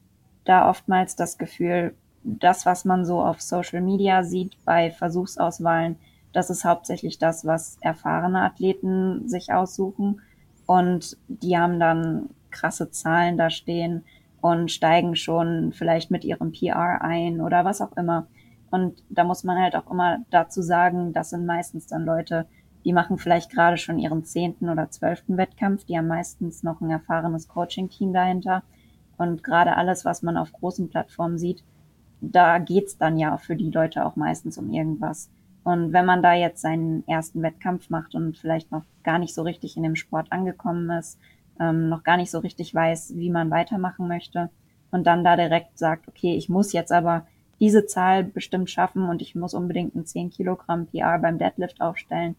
[0.45, 5.97] da oftmals das Gefühl, das, was man so auf Social Media sieht bei Versuchsauswahlen,
[6.33, 10.21] das ist hauptsächlich das, was erfahrene Athleten sich aussuchen.
[10.67, 14.05] Und die haben dann krasse Zahlen da stehen
[14.41, 18.27] und steigen schon vielleicht mit ihrem PR ein oder was auch immer.
[18.75, 22.45] Und da muss man halt auch immer dazu sagen, das sind meistens dann Leute,
[22.85, 26.91] die machen vielleicht gerade schon ihren zehnten oder zwölften Wettkampf, die haben meistens noch ein
[26.91, 28.65] erfahrenes Coaching-Team dahinter
[29.17, 31.63] und gerade alles, was man auf großen Plattformen sieht,
[32.21, 35.31] da geht's dann ja für die Leute auch meistens um irgendwas.
[35.63, 39.43] Und wenn man da jetzt seinen ersten Wettkampf macht und vielleicht noch gar nicht so
[39.43, 41.21] richtig in dem Sport angekommen ist,
[41.61, 44.51] ähm, noch gar nicht so richtig weiß, wie man weitermachen möchte
[44.91, 47.25] und dann da direkt sagt, okay, ich muss jetzt aber
[47.65, 52.37] diese Zahl bestimmt schaffen und ich muss unbedingt ein 10 Kilogramm PR beim Deadlift aufstellen,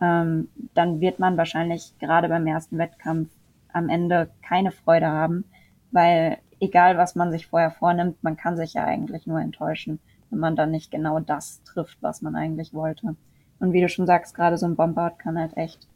[0.00, 3.30] ähm, dann wird man wahrscheinlich gerade beim ersten Wettkampf
[3.72, 5.42] am Ende keine Freude haben,
[5.90, 9.98] weil egal was man sich vorher vornimmt, man kann sich ja eigentlich nur enttäuschen,
[10.30, 13.16] wenn man dann nicht genau das trifft, was man eigentlich wollte.
[13.58, 15.88] Und wie du schon sagst, gerade so ein Bombard kann halt echt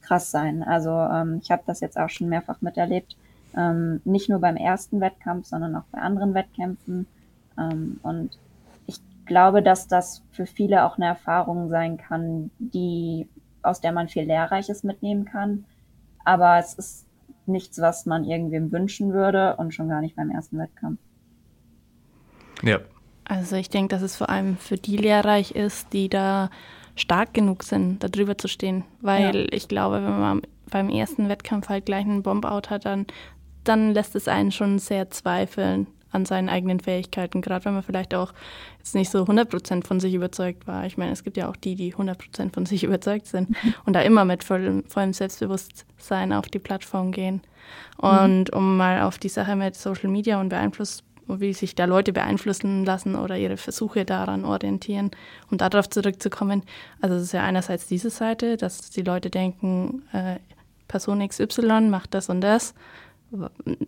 [0.00, 0.62] krass sein.
[0.62, 3.16] Also ähm, ich habe das jetzt auch schon mehrfach miterlebt,
[3.56, 7.08] ähm, nicht nur beim ersten Wettkampf, sondern auch bei anderen Wettkämpfen.
[7.58, 8.38] Ähm, und
[8.86, 13.28] ich glaube, dass das für viele auch eine Erfahrung sein kann, die
[13.62, 15.64] aus der man viel Lehrreiches mitnehmen kann.
[16.24, 17.06] Aber es ist
[17.46, 21.00] nichts, was man irgendwem wünschen würde und schon gar nicht beim ersten Wettkampf.
[22.62, 22.80] Ja.
[23.24, 26.50] Also ich denke, dass es vor allem für die lehrreich ist, die da
[26.96, 28.84] stark genug sind, da drüber zu stehen.
[29.00, 29.46] Weil ja.
[29.50, 33.06] ich glaube, wenn man beim ersten Wettkampf halt gleich einen Bomb-Out hat, dann,
[33.64, 38.14] dann lässt es einen schon sehr zweifeln an seinen eigenen Fähigkeiten, gerade wenn man vielleicht
[38.14, 38.32] auch
[38.78, 40.86] jetzt nicht so 100% von sich überzeugt war.
[40.86, 43.74] Ich meine, es gibt ja auch die, die 100% von sich überzeugt sind mhm.
[43.84, 47.40] und da immer mit vollem, vollem Selbstbewusstsein auf die Plattform gehen.
[47.96, 48.58] Und mhm.
[48.58, 52.84] um mal auf die Sache mit Social Media und Beeinfluss, wie sich da Leute beeinflussen
[52.84, 55.12] lassen oder ihre Versuche daran orientieren,
[55.50, 56.62] um darauf zurückzukommen.
[57.00, 60.36] Also es ist ja einerseits diese Seite, dass die Leute denken, äh,
[60.88, 62.74] Person XY macht das und das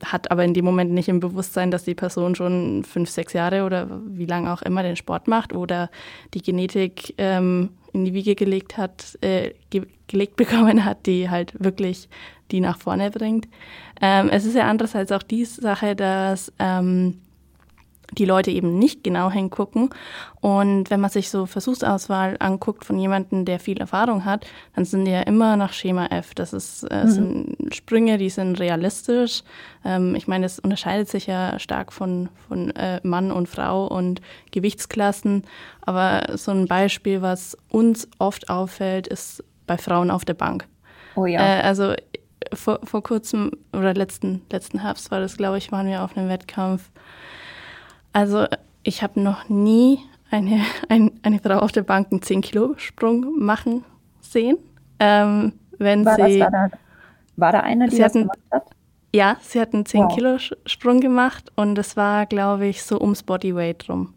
[0.05, 3.65] hat aber in dem Moment nicht im Bewusstsein, dass die Person schon fünf, sechs Jahre
[3.65, 5.91] oder wie lange auch immer den Sport macht oder
[6.33, 11.55] die Genetik ähm, in die Wiege gelegt hat, äh, ge gelegt bekommen hat, die halt
[11.63, 12.09] wirklich
[12.51, 13.49] die nach vorne bringt.
[14.01, 17.21] Ähm, es ist ja andererseits auch die Sache, dass ähm,
[18.15, 19.91] die Leute eben nicht genau hingucken.
[20.41, 25.05] Und wenn man sich so Versuchsauswahl anguckt von jemandem, der viel Erfahrung hat, dann sind
[25.05, 26.35] die ja immer nach Schema F.
[26.35, 27.11] Das ist, äh, mhm.
[27.11, 29.43] sind Sprünge, die sind realistisch.
[29.85, 34.21] Ähm, ich meine, es unterscheidet sich ja stark von, von äh, Mann und Frau und
[34.53, 35.45] Gewichtsklassen.
[35.83, 40.67] Aber so ein Beispiel, was uns oft auffällt, ist bei Frauen auf der Bank.
[41.17, 41.41] Oh ja.
[41.41, 41.95] Äh, also
[42.53, 46.29] vor, vor kurzem oder letzten, letzten Herbst war das, glaube ich, waren wir auf einem
[46.29, 46.91] Wettkampf
[48.15, 48.47] also
[48.83, 49.99] ich habe noch nie
[50.31, 53.85] eine, ein, eine Frau auf der Bank einen 10-Kilo-Sprung machen
[54.23, 54.57] sehen.
[54.99, 56.69] Ähm, wenn war, sie, da, da,
[57.37, 58.65] war da eine, die das hatten, gemacht hat?
[59.13, 64.15] Ja, sie hat einen 10-Kilo-Sprung gemacht und es war, glaube ich, so ums Bodyweight rum.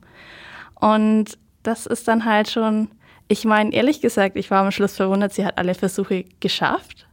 [0.79, 2.89] Und das ist dann halt schon,
[3.27, 7.06] Ich meine, ehrlich gesagt, ich war am Schluss verwundert, sie hat alle Versuche geschafft.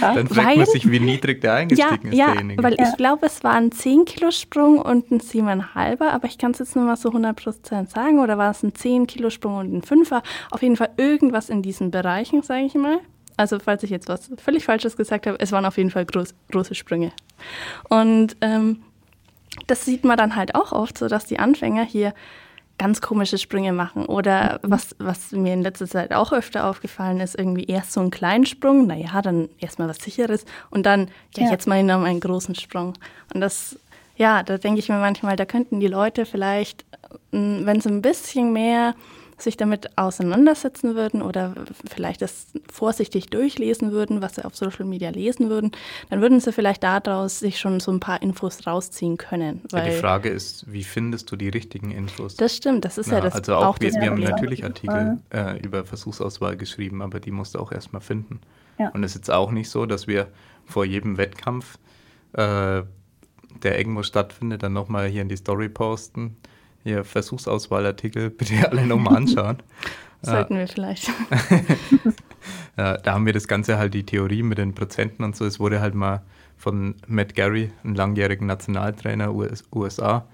[0.00, 2.62] Dann fragt weil, man sich, wie niedrig der eingestiegen ja, ist, derjenige.
[2.62, 6.76] weil ich glaube, es war ein 10-Kilo-Sprung und ein 7,5er, aber ich kann es jetzt
[6.76, 8.18] nur mal so 100% sagen.
[8.20, 10.22] Oder war es ein 10-Kilo-Sprung und ein 5er?
[10.50, 12.98] Auf jeden Fall irgendwas in diesen Bereichen, sage ich mal.
[13.36, 16.34] Also falls ich jetzt was völlig Falsches gesagt habe, es waren auf jeden Fall groß,
[16.50, 17.12] große Sprünge.
[17.88, 18.82] Und ähm,
[19.66, 22.14] das sieht man dann halt auch oft, so dass die Anfänger hier
[22.80, 24.06] ganz komische Sprünge machen.
[24.06, 24.70] Oder mhm.
[24.70, 28.46] was, was mir in letzter Zeit auch öfter aufgefallen ist, irgendwie erst so einen kleinen
[28.46, 31.50] Sprung, naja, dann erstmal was sicheres und dann, ja, ja.
[31.50, 32.94] jetzt mal noch einen großen Sprung.
[33.34, 33.78] Und das,
[34.16, 36.86] ja, da denke ich mir manchmal, da könnten die Leute vielleicht,
[37.32, 38.94] wenn sie ein bisschen mehr
[39.42, 41.54] sich damit auseinandersetzen würden oder
[41.88, 45.72] vielleicht das vorsichtig durchlesen würden, was sie auf Social Media lesen würden,
[46.08, 49.62] dann würden sie vielleicht daraus sich schon so ein paar Infos rausziehen können.
[49.72, 52.36] Ja, die Frage ist, wie findest du die richtigen Infos?
[52.36, 55.18] Das stimmt, das ist ja, ja das Also auch, auch wir, wir haben natürlich Artikel
[55.30, 58.40] äh, über Versuchsauswahl geschrieben, aber die musst du auch erstmal finden.
[58.78, 58.88] Ja.
[58.90, 60.28] Und es ist jetzt auch nicht so, dass wir
[60.64, 61.78] vor jedem Wettkampf,
[62.32, 62.82] äh,
[63.62, 66.36] der irgendwo stattfindet, dann nochmal hier in die Story posten
[66.82, 69.58] hier Versuchsauswahlartikel bitte alle nochmal anschauen.
[70.22, 71.10] Sollten wir vielleicht.
[72.76, 75.46] da haben wir das Ganze halt die Theorie mit den Prozenten und so.
[75.46, 76.22] Es wurde halt mal
[76.58, 80.26] von Matt Gary, einem langjährigen Nationaltrainer US, USA,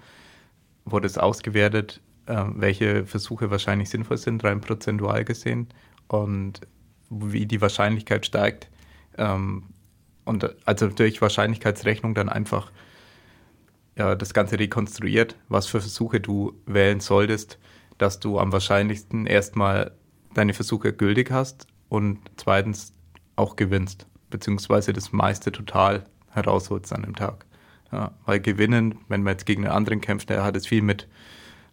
[0.83, 5.67] wurde es ausgewertet, äh, welche Versuche wahrscheinlich sinnvoll sind, rein prozentual gesehen
[6.09, 6.59] und
[7.09, 8.69] wie die Wahrscheinlichkeit steigt.
[9.17, 9.63] Ähm,
[10.25, 12.71] und also durch Wahrscheinlichkeitsrechnung dann einfach
[13.97, 17.57] ja, das Ganze rekonstruiert, was für Versuche du wählen solltest,
[17.97, 19.91] dass du am wahrscheinlichsten erstmal
[20.33, 22.93] deine Versuche gültig hast und zweitens
[23.35, 27.45] auch gewinnst, beziehungsweise das meiste total herausholst an dem Tag.
[27.91, 31.07] Ja, weil gewinnen, wenn man jetzt gegen einen anderen kämpft, der hat es viel mit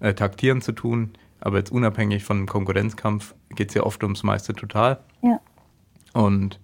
[0.00, 4.54] äh, Taktieren zu tun, aber jetzt unabhängig von Konkurrenzkampf geht es ja oft ums meiste
[4.54, 5.00] total.
[5.22, 5.40] Ja.
[6.14, 6.60] Und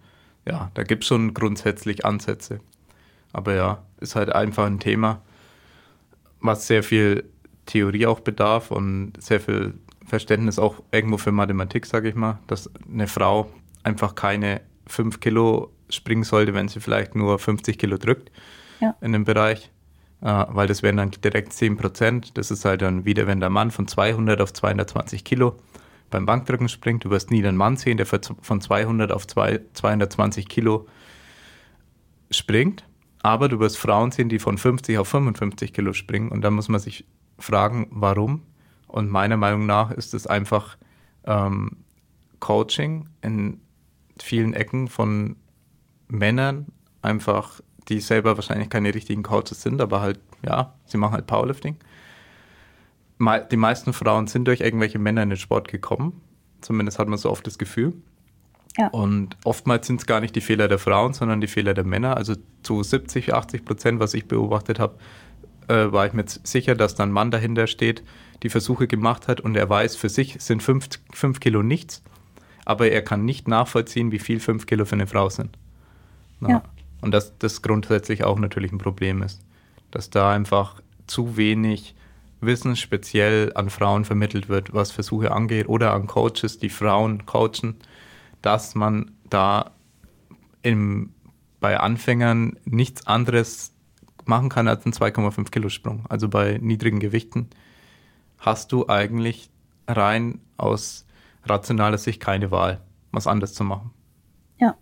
[0.47, 2.61] ja, da gibt es schon grundsätzlich Ansätze.
[3.33, 5.21] Aber ja, ist halt einfach ein Thema,
[6.41, 7.25] was sehr viel
[7.67, 9.75] Theorie auch bedarf und sehr viel
[10.07, 13.51] Verständnis auch irgendwo für Mathematik, sage ich mal, dass eine Frau
[13.85, 18.31] einfach keine 5 Kilo springen sollte, wenn sie vielleicht nur 50 Kilo drückt
[18.81, 18.97] ja.
[19.01, 19.71] in dem Bereich,
[20.21, 22.37] äh, weil das wären dann direkt 10 Prozent.
[22.37, 25.57] Das ist halt dann wieder, wenn der Mann von 200 auf 220 Kilo
[26.11, 27.05] beim Bankdrücken springt.
[27.05, 30.87] Du wirst nie einen Mann sehen, der von 200 auf 220 Kilo
[32.31, 32.85] springt.
[33.23, 36.31] Aber du wirst Frauen sehen, die von 50 auf 55 Kilo springen.
[36.31, 37.05] Und da muss man sich
[37.39, 38.43] fragen, warum.
[38.87, 40.77] Und meiner Meinung nach ist es einfach
[41.25, 41.77] ähm,
[42.41, 43.61] Coaching in
[44.19, 45.37] vielen Ecken von
[46.09, 46.67] Männern,
[47.03, 51.77] einfach, die selber wahrscheinlich keine richtigen Coaches sind, aber halt, ja, sie machen halt Powerlifting.
[53.51, 56.21] Die meisten Frauen sind durch irgendwelche Männer in den Sport gekommen.
[56.63, 57.95] Zumindest hat man so oft das Gefühl.
[58.79, 58.89] Ja.
[58.89, 62.17] Und oftmals sind es gar nicht die Fehler der Frauen, sondern die Fehler der Männer.
[62.17, 64.97] Also zu 70, 80 Prozent, was ich beobachtet habe,
[65.69, 68.03] äh, war ich mir sicher, dass da ein Mann dahinter steht,
[68.43, 72.03] die Versuche gemacht hat und er weiß, für sich sind 5 Kilo nichts,
[72.65, 75.59] aber er kann nicht nachvollziehen, wie viel 5 Kilo für eine Frau sind.
[76.47, 76.63] Ja.
[77.03, 79.41] Und dass das grundsätzlich auch natürlich ein Problem ist,
[79.91, 81.95] dass da einfach zu wenig
[82.41, 87.77] Wissen speziell an Frauen vermittelt wird, was Versuche angeht oder an Coaches, die Frauen coachen
[88.43, 89.73] dass man da
[90.63, 91.15] im,
[91.61, 93.73] bei Anfängern nichts anderes
[94.25, 96.05] machen kann als einen 2,5 Kilo Sprung.
[96.09, 97.49] Also bei niedrigen Gewichten
[98.39, 99.51] hast du eigentlich
[99.87, 101.07] rein aus
[101.45, 102.81] rationaler Sicht keine Wahl,
[103.13, 103.91] was anders zu machen.
[104.59, 104.77] Ja.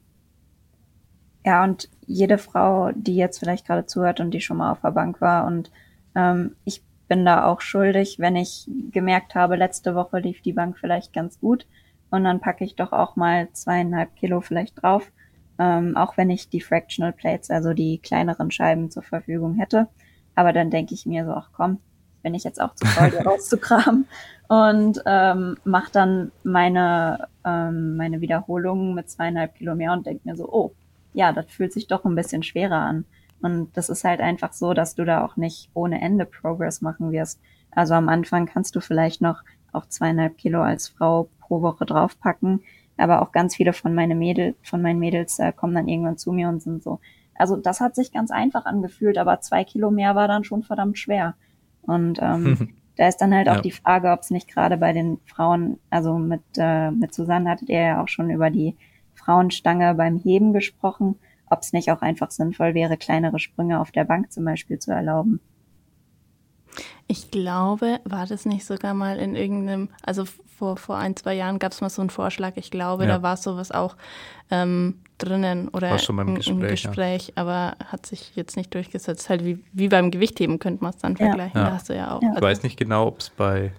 [1.44, 4.90] Ja, und jede Frau, die jetzt vielleicht gerade zuhört und die schon mal auf der
[4.90, 5.70] Bank war und
[6.14, 10.76] ähm, ich bin da auch schuldig, wenn ich gemerkt habe, letzte Woche lief die Bank
[10.78, 11.66] vielleicht ganz gut,
[12.10, 15.10] und dann packe ich doch auch mal zweieinhalb Kilo vielleicht drauf,
[15.58, 19.88] ähm, auch wenn ich die Fractional Plates, also die kleineren Scheiben zur Verfügung hätte.
[20.34, 21.80] Aber dann denke ich mir so, ach komm,
[22.22, 24.06] bin ich jetzt auch zu faul, die rauszukramen
[24.48, 30.36] und ähm, mache dann meine, ähm, meine Wiederholungen mit zweieinhalb Kilo mehr und denke mir
[30.36, 30.72] so, oh,
[31.12, 33.04] ja, das fühlt sich doch ein bisschen schwerer an.
[33.40, 37.12] Und das ist halt einfach so, dass du da auch nicht ohne Ende Progress machen
[37.12, 37.40] wirst.
[37.70, 42.62] Also am Anfang kannst du vielleicht noch auch zweieinhalb Kilo als Frau pro Woche draufpacken.
[42.96, 46.32] Aber auch ganz viele von, meine Mädel, von meinen Mädels äh, kommen dann irgendwann zu
[46.32, 47.00] mir und sind so.
[47.34, 50.98] Also das hat sich ganz einfach angefühlt, aber zwei Kilo mehr war dann schon verdammt
[50.98, 51.34] schwer.
[51.82, 53.60] Und ähm, da ist dann halt auch ja.
[53.60, 57.68] die Frage, ob es nicht gerade bei den Frauen, also mit, äh, mit Susanne hattet
[57.68, 58.76] ihr ja auch schon über die
[59.14, 61.16] Frauenstange beim Heben gesprochen,
[61.48, 64.90] ob es nicht auch einfach sinnvoll wäre, kleinere Sprünge auf der Bank zum Beispiel zu
[64.90, 65.40] erlauben.
[67.06, 70.24] Ich glaube, war das nicht sogar mal in irgendeinem, also
[70.58, 72.52] vor, vor ein, zwei Jahren gab es mal so einen Vorschlag.
[72.56, 73.08] Ich glaube, ja.
[73.16, 73.96] da war sowas auch
[74.50, 77.32] ähm, drinnen oder war schon beim im, im Gespräch, ja.
[77.36, 79.28] aber hat sich jetzt nicht durchgesetzt.
[79.28, 81.60] Halt wie, wie beim Gewichtheben könnte man es dann vergleichen.
[81.60, 82.22] Da hast du ja auch.
[82.22, 83.72] Ich also weiß nicht genau, ob es bei,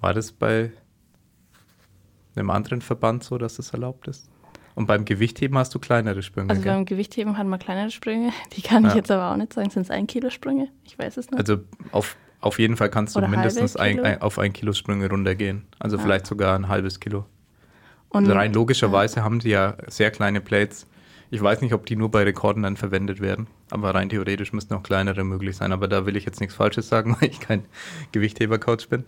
[0.00, 0.70] war das bei
[2.36, 4.28] einem anderen Verband so, dass das erlaubt ist?
[4.74, 6.50] Und beim Gewichtheben hast du kleinere Sprünge.
[6.50, 8.32] Also beim Gewichtheben hat man kleinere Sprünge.
[8.56, 8.88] Die kann ja.
[8.90, 9.70] ich jetzt aber auch nicht sagen.
[9.70, 10.68] Sind es ein Kilo Sprünge?
[10.84, 11.38] Ich weiß es nicht.
[11.38, 11.58] Also
[11.92, 15.64] auf, auf jeden Fall kannst du Oder mindestens ein, ein, auf ein Kilo Sprünge runtergehen.
[15.78, 16.02] Also ja.
[16.02, 17.24] vielleicht sogar ein halbes Kilo.
[18.08, 19.22] Und also rein logischerweise ja.
[19.24, 20.86] haben die ja sehr kleine Plates.
[21.30, 24.74] Ich weiß nicht, ob die nur bei Rekorden dann verwendet werden, aber rein theoretisch müssten
[24.74, 25.72] auch kleinere möglich sein.
[25.72, 27.64] Aber da will ich jetzt nichts Falsches sagen, weil ich kein
[28.12, 29.04] Gewichtheber-Coach bin.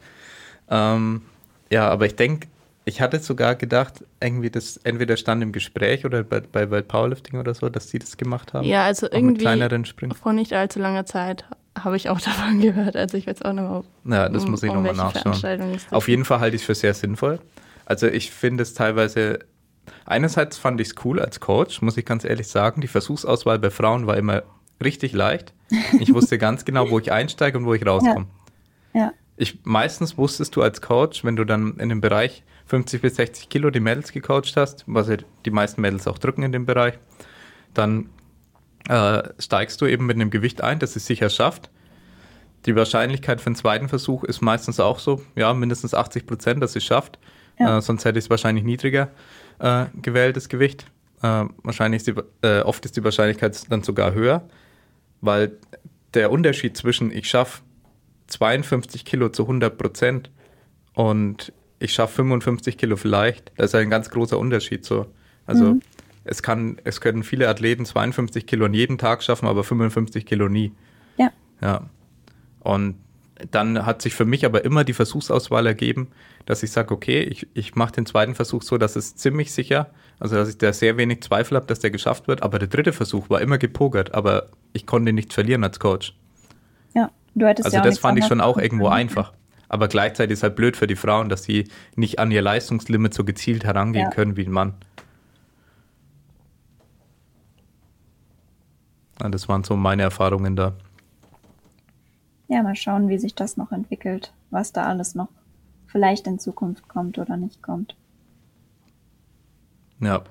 [0.69, 1.23] Ähm,
[1.71, 2.49] ja, aber ich denke,
[2.89, 7.39] ich hatte sogar gedacht, irgendwie das entweder stand im Gespräch oder bei, bei, bei Powerlifting
[7.39, 8.65] oder so, dass sie das gemacht haben.
[8.65, 10.15] Ja, also irgendwie kleineren Springen.
[10.15, 11.45] vor nicht allzu langer Zeit
[11.77, 12.95] habe ich auch davon gehört.
[12.95, 14.17] Also ich weiß auch noch mal.
[14.17, 15.81] Ja, das um, muss ich um nochmal nachschauen.
[15.91, 17.41] Auf jeden Fall halte ich es für sehr sinnvoll.
[17.87, 19.41] Also ich finde es teilweise,
[20.05, 22.81] einerseits fand ich es cool als Coach, muss ich ganz ehrlich sagen.
[22.81, 24.45] Die Versuchsauswahl bei Frauen war immer
[24.81, 25.55] richtig leicht.
[25.99, 28.27] Ich wusste ganz genau, wo ich einsteige und wo ich rauskomme.
[28.95, 29.01] Ja.
[29.01, 29.13] ja.
[29.37, 33.49] Ich, meistens wusstest du als Coach, wenn du dann in dem Bereich 50 bis 60
[33.49, 36.95] Kilo die Mädels gecoacht hast, was ja die meisten Mädels auch drücken in dem Bereich,
[37.75, 38.09] dann
[38.89, 41.71] äh, steigst du eben mit einem Gewicht ein, das es sicher schafft.
[42.65, 46.75] Die Wahrscheinlichkeit für einen zweiten Versuch ist meistens auch so, ja, mindestens 80 Prozent, dass
[46.75, 47.19] es schafft.
[47.59, 47.79] Ja.
[47.79, 49.11] Äh, sonst hätte ich es wahrscheinlich niedriger
[49.59, 50.87] äh, gewählt, das Gewicht.
[51.23, 54.49] Äh, wahrscheinlich ist die, äh, oft ist die Wahrscheinlichkeit dann sogar höher,
[55.21, 55.53] weil
[56.15, 57.63] der Unterschied zwischen ich schaffe
[58.29, 60.31] 52 Kilo zu 100 Prozent
[60.95, 63.53] und ich schaffe 55 Kilo vielleicht.
[63.57, 65.07] Das ist ein ganz großer Unterschied so.
[65.47, 65.83] Also mhm.
[66.25, 70.49] es kann, es können viele Athleten 52 Kilo an jedem Tag schaffen, aber 55 Kilo
[70.49, 70.73] nie.
[71.17, 71.31] Ja.
[71.61, 71.83] Ja.
[72.61, 72.97] Und
[73.51, 76.09] dann hat sich für mich aber immer die Versuchsauswahl ergeben,
[76.47, 79.91] dass ich sage, okay, ich, ich mache den zweiten Versuch so, dass es ziemlich sicher,
[80.19, 82.43] also dass ich da sehr wenig Zweifel habe, dass der geschafft wird.
[82.43, 86.15] Aber der dritte Versuch war immer gepokert, aber ich konnte nicht verlieren als Coach.
[86.95, 89.33] Ja, du hättest Also ja das fand ich schon auch irgendwo einfach.
[89.69, 93.15] Aber gleichzeitig ist es halt blöd für die Frauen, dass sie nicht an ihr Leistungslimit
[93.15, 94.11] so gezielt herangehen ja.
[94.11, 94.75] können wie ein Mann.
[99.21, 100.75] Ja, das waren so meine Erfahrungen da.
[102.49, 105.29] Ja, mal schauen, wie sich das noch entwickelt, was da alles noch
[105.87, 107.97] vielleicht in Zukunft kommt oder nicht kommt.
[110.01, 110.23] Ja.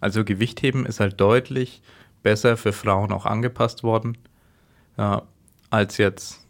[0.00, 1.80] Also Gewichtheben ist halt deutlich
[2.22, 4.18] besser für Frauen auch angepasst worden,
[4.98, 5.22] ja,
[5.72, 6.46] als jetzt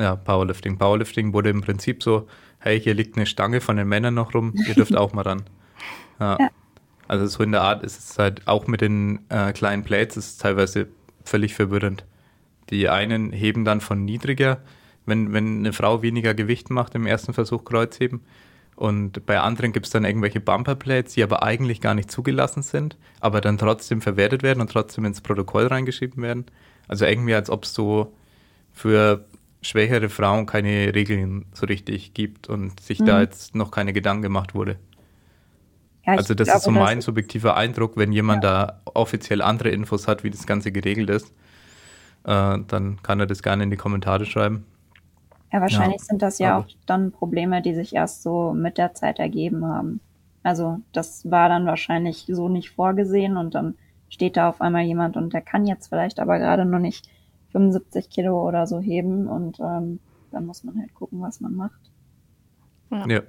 [0.00, 0.78] ja, Powerlifting.
[0.78, 2.28] Powerlifting wurde im Prinzip so,
[2.60, 5.42] hey, hier liegt eine Stange von den Männern noch rum, ihr dürft auch mal ran.
[6.20, 6.36] Ja.
[6.40, 6.48] ja.
[7.06, 10.26] Also so in der Art ist es halt auch mit den äh, kleinen Plates ist
[10.26, 10.88] es teilweise
[11.24, 12.04] völlig verwirrend.
[12.70, 14.58] Die einen heben dann von niedriger,
[15.06, 18.22] wenn, wenn eine Frau weniger Gewicht macht im ersten Versuch Kreuzheben.
[18.74, 22.96] Und bei anderen gibt es dann irgendwelche Bumperplates, die aber eigentlich gar nicht zugelassen sind,
[23.20, 26.46] aber dann trotzdem verwertet werden und trotzdem ins Protokoll reingeschrieben werden.
[26.88, 28.12] Also irgendwie, als ob es so
[28.78, 29.24] für
[29.60, 33.06] schwächere Frauen keine Regeln so richtig gibt und sich mhm.
[33.06, 34.76] da jetzt noch keine Gedanken gemacht wurde.
[36.06, 38.66] Ja, also das glaube, ist so mein subjektiver Eindruck, wenn jemand ja.
[38.66, 41.34] da offiziell andere Infos hat, wie das Ganze geregelt ist,
[42.24, 44.64] äh, dann kann er das gerne in die Kommentare schreiben.
[45.52, 48.94] Ja, wahrscheinlich ja, sind das ja auch dann Probleme, die sich erst so mit der
[48.94, 50.00] Zeit ergeben haben.
[50.42, 53.74] Also das war dann wahrscheinlich so nicht vorgesehen und dann
[54.08, 57.08] steht da auf einmal jemand und der kann jetzt vielleicht aber gerade noch nicht
[57.52, 61.80] 75 Kilo oder so heben und ähm, dann muss man halt gucken, was man macht.
[62.90, 63.06] Ja.
[63.06, 63.20] ja.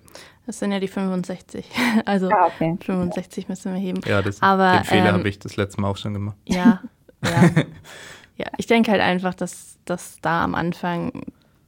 [0.45, 1.69] Das sind ja die 65.
[2.05, 2.77] Also ah, okay.
[2.81, 4.01] 65 müssen wir heben.
[4.05, 6.37] Ja, das, Aber, den Fehler ähm, habe ich das letzte Mal auch schon gemacht.
[6.45, 6.81] Ja,
[7.23, 7.49] ja.
[8.37, 11.23] ja, ich denke halt einfach, dass, dass da am Anfang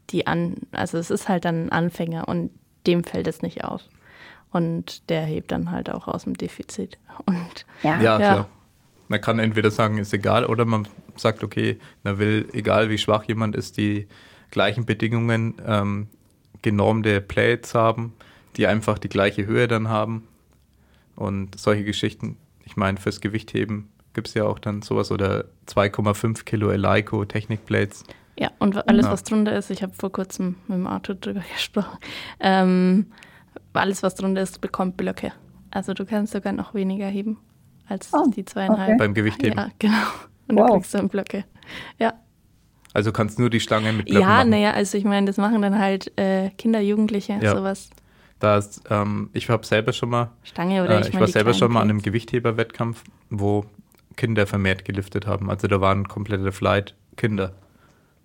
[0.10, 2.52] die an, also es ist halt dann ein Anfänger und
[2.88, 3.82] dem fällt es nicht auf.
[4.52, 6.98] Und der hebt dann halt auch aus dem Defizit.
[7.26, 8.18] Und ja, ja, ja.
[8.18, 8.48] klar.
[9.08, 10.88] Man kann entweder sagen, ist egal, oder man
[11.22, 14.08] sagt, okay, man will, egal wie schwach jemand ist, die
[14.52, 16.08] gleichen Bedingungen, ähm,
[16.62, 18.14] genormte Plates haben,
[18.58, 20.28] die einfach die gleiche Höhe dann haben.
[21.16, 26.44] Und solche Geschichten, ich meine, fürs Gewichtheben gibt es ja auch dann sowas oder 2,5
[26.44, 28.04] Kilo Eleiko Technikplates.
[28.38, 29.12] Ja, und alles, ja.
[29.12, 31.98] was drunter ist, ich habe vor kurzem mit dem Arthur drüber gesprochen,
[32.40, 33.08] ähm,
[33.74, 35.32] alles, was drunter ist, bekommt Blöcke.
[35.72, 37.38] Also du kannst sogar noch weniger heben
[37.88, 38.90] als oh, die zweieinhalb.
[38.90, 38.98] Okay.
[38.98, 39.58] Beim Gewichtheben?
[39.58, 40.08] Ja, genau.
[40.52, 40.68] Und wow.
[40.68, 41.46] du kriegst dann Blöcke.
[41.98, 42.14] Ja.
[42.94, 44.52] Also kannst nur die Stange mit Blöcken ja, machen?
[44.52, 47.56] Ja, naja, also ich meine, das machen dann halt äh, Kinder, Jugendliche, ja.
[47.56, 47.90] sowas.
[48.40, 51.72] Das, ähm, ich habe selber schon mal, Stange oder äh, ich, ich war selber schon
[51.72, 53.66] mal an einem Gewichtheber-Wettkampf, wo
[54.18, 55.50] Kinder vermehrt geliftet haben.
[55.50, 57.54] Also da waren komplette Flight Kinder.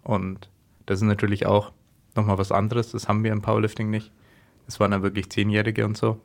[0.03, 0.49] Und
[0.87, 1.73] das ist natürlich auch
[2.15, 2.93] nochmal was anderes.
[2.93, 4.11] Das haben wir im Powerlifting nicht.
[4.67, 6.19] es waren ja wirklich Zehnjährige und so.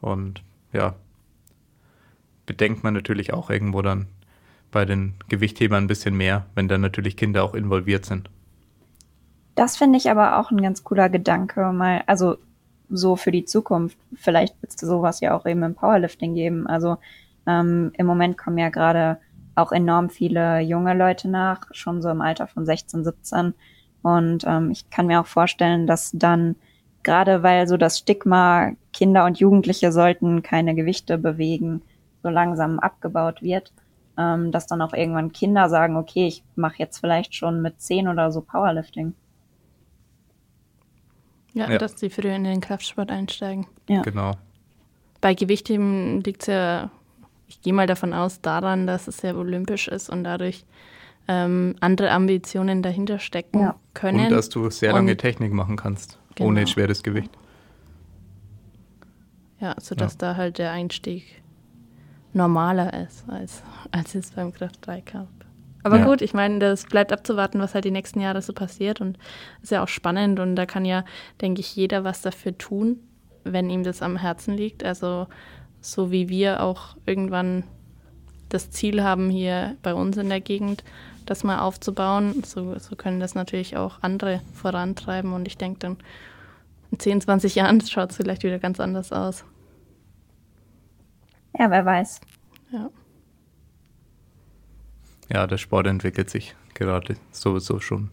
[0.00, 0.42] Und
[0.72, 0.94] ja,
[2.44, 4.06] bedenkt man natürlich auch irgendwo dann
[4.76, 8.28] bei den Gewichthebern ein bisschen mehr, wenn dann natürlich Kinder auch involviert sind.
[9.54, 12.36] Das finde ich aber auch ein ganz cooler Gedanke, mal, also
[12.90, 13.96] so für die Zukunft.
[14.14, 16.66] Vielleicht wird es sowas ja auch eben im Powerlifting geben.
[16.66, 16.98] Also
[17.46, 19.16] ähm, im Moment kommen ja gerade
[19.54, 23.54] auch enorm viele junge Leute nach, schon so im Alter von 16, 17.
[24.02, 26.54] Und ähm, ich kann mir auch vorstellen, dass dann
[27.02, 31.80] gerade weil so das Stigma, Kinder und Jugendliche sollten keine Gewichte bewegen,
[32.22, 33.72] so langsam abgebaut wird,
[34.18, 38.08] ähm, dass dann auch irgendwann Kinder sagen, okay, ich mache jetzt vielleicht schon mit 10
[38.08, 39.14] oder so Powerlifting.
[41.52, 43.66] Ja, ja, dass sie früher in den Kraftsport einsteigen.
[43.88, 44.02] Ja.
[44.02, 44.32] Genau.
[45.20, 46.90] Bei Gewichtheben liegt es ja,
[47.48, 50.64] ich gehe mal davon aus, daran, dass es sehr olympisch ist und dadurch
[51.28, 53.74] ähm, andere Ambitionen dahinter stecken ja.
[53.94, 54.26] können.
[54.26, 56.50] Und dass du sehr lange und, Technik machen kannst, genau.
[56.50, 57.30] ohne schweres Gewicht.
[59.58, 60.18] Ja, sodass ja.
[60.18, 61.42] da halt der Einstieg
[62.32, 63.62] normaler ist als,
[63.92, 65.28] als jetzt beim Kraft-3-Kampf.
[65.82, 66.04] Aber ja.
[66.04, 69.18] gut, ich meine, das bleibt abzuwarten, was halt die nächsten Jahre so passiert und
[69.62, 71.04] ist ja auch spannend und da kann ja,
[71.40, 72.98] denke ich, jeder was dafür tun,
[73.44, 74.82] wenn ihm das am Herzen liegt.
[74.84, 75.28] Also
[75.80, 77.62] so wie wir auch irgendwann
[78.48, 80.82] das Ziel haben, hier bei uns in der Gegend
[81.24, 85.96] das mal aufzubauen, so, so können das natürlich auch andere vorantreiben und ich denke dann
[86.90, 89.44] in 10, 20 Jahren schaut es vielleicht wieder ganz anders aus.
[91.58, 92.20] Ja, wer weiß.
[92.72, 92.90] Ja.
[95.28, 98.10] Ja, der Sport entwickelt sich gerade sowieso schon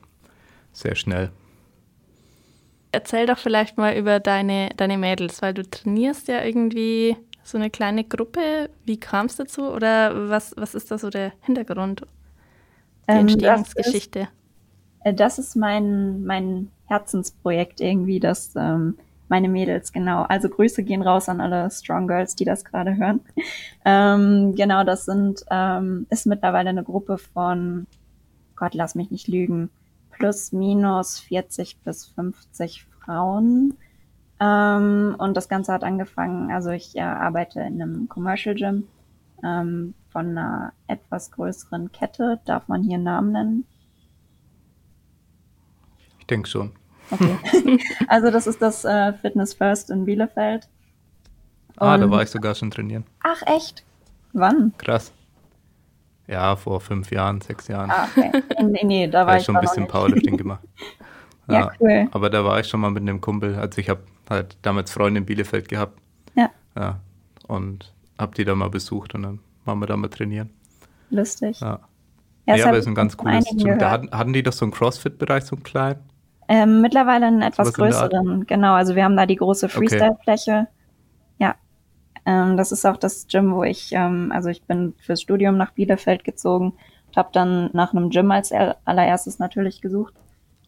[0.71, 1.31] sehr schnell.
[2.91, 7.69] Erzähl doch vielleicht mal über deine, deine Mädels, weil du trainierst ja irgendwie so eine
[7.69, 8.69] kleine Gruppe.
[8.85, 12.01] Wie kam es dazu oder was, was ist da so der Hintergrund,
[13.09, 14.19] die ähm, Entstehungsgeschichte?
[14.19, 18.97] Das ist, äh, das ist mein, mein Herzensprojekt irgendwie, das ähm,
[19.33, 20.25] meine Mädels, genau.
[20.29, 23.21] Also Grüße gehen raus an alle Strong Girls, die das gerade hören.
[23.85, 27.85] Ähm, genau, das sind, ähm, ist mittlerweile eine Gruppe von,
[28.55, 29.71] Gott, lass mich nicht lügen,
[30.09, 33.73] plus minus 40 bis 50 Frauen.
[34.39, 38.87] Ähm, und das Ganze hat angefangen, also ich äh, arbeite in einem Commercial Gym
[39.43, 42.39] ähm, von einer etwas größeren Kette.
[42.45, 43.65] Darf man hier Namen nennen?
[46.19, 46.71] Ich denke schon.
[47.11, 47.79] Okay.
[48.07, 50.67] also das ist das äh, Fitness First in Bielefeld.
[51.79, 53.05] Und ah, da war ich sogar schon trainieren.
[53.23, 53.83] Ach, echt?
[54.33, 54.73] Wann?
[54.77, 55.11] Krass.
[56.27, 57.91] Ja, vor fünf Jahren, sechs Jahren.
[57.91, 58.31] Ah, okay.
[58.63, 60.63] Nee, nee, da war ich schon ein bisschen Powerlifting gemacht.
[61.47, 62.07] ja, ja, cool.
[62.11, 63.55] Aber da war ich schon mal mit einem Kumpel.
[63.55, 65.99] Also ich habe halt damals Freunde in Bielefeld gehabt.
[66.35, 66.49] Ja.
[66.75, 66.99] Ja.
[67.47, 70.49] Und habe die da mal besucht und dann waren wir da mal trainieren.
[71.09, 71.59] Lustig.
[71.59, 71.79] Ja.
[72.45, 73.45] Ja, ja aber es ist ein ganz cooles.
[73.45, 75.99] Zum, da hatten, hatten die doch so einen Crossfit-Bereich, so einen kleinen?
[76.47, 78.73] Ähm, mittlerweile einen etwas so größeren, genau.
[78.73, 80.67] Also wir haben da die große Freestyle-Fläche.
[80.67, 81.35] Okay.
[81.39, 81.55] Ja.
[82.25, 85.71] Ähm, das ist auch das Gym, wo ich, ähm, also ich bin fürs Studium nach
[85.71, 86.73] Bielefeld gezogen
[87.07, 90.13] und habe dann nach einem Gym als allererstes natürlich gesucht.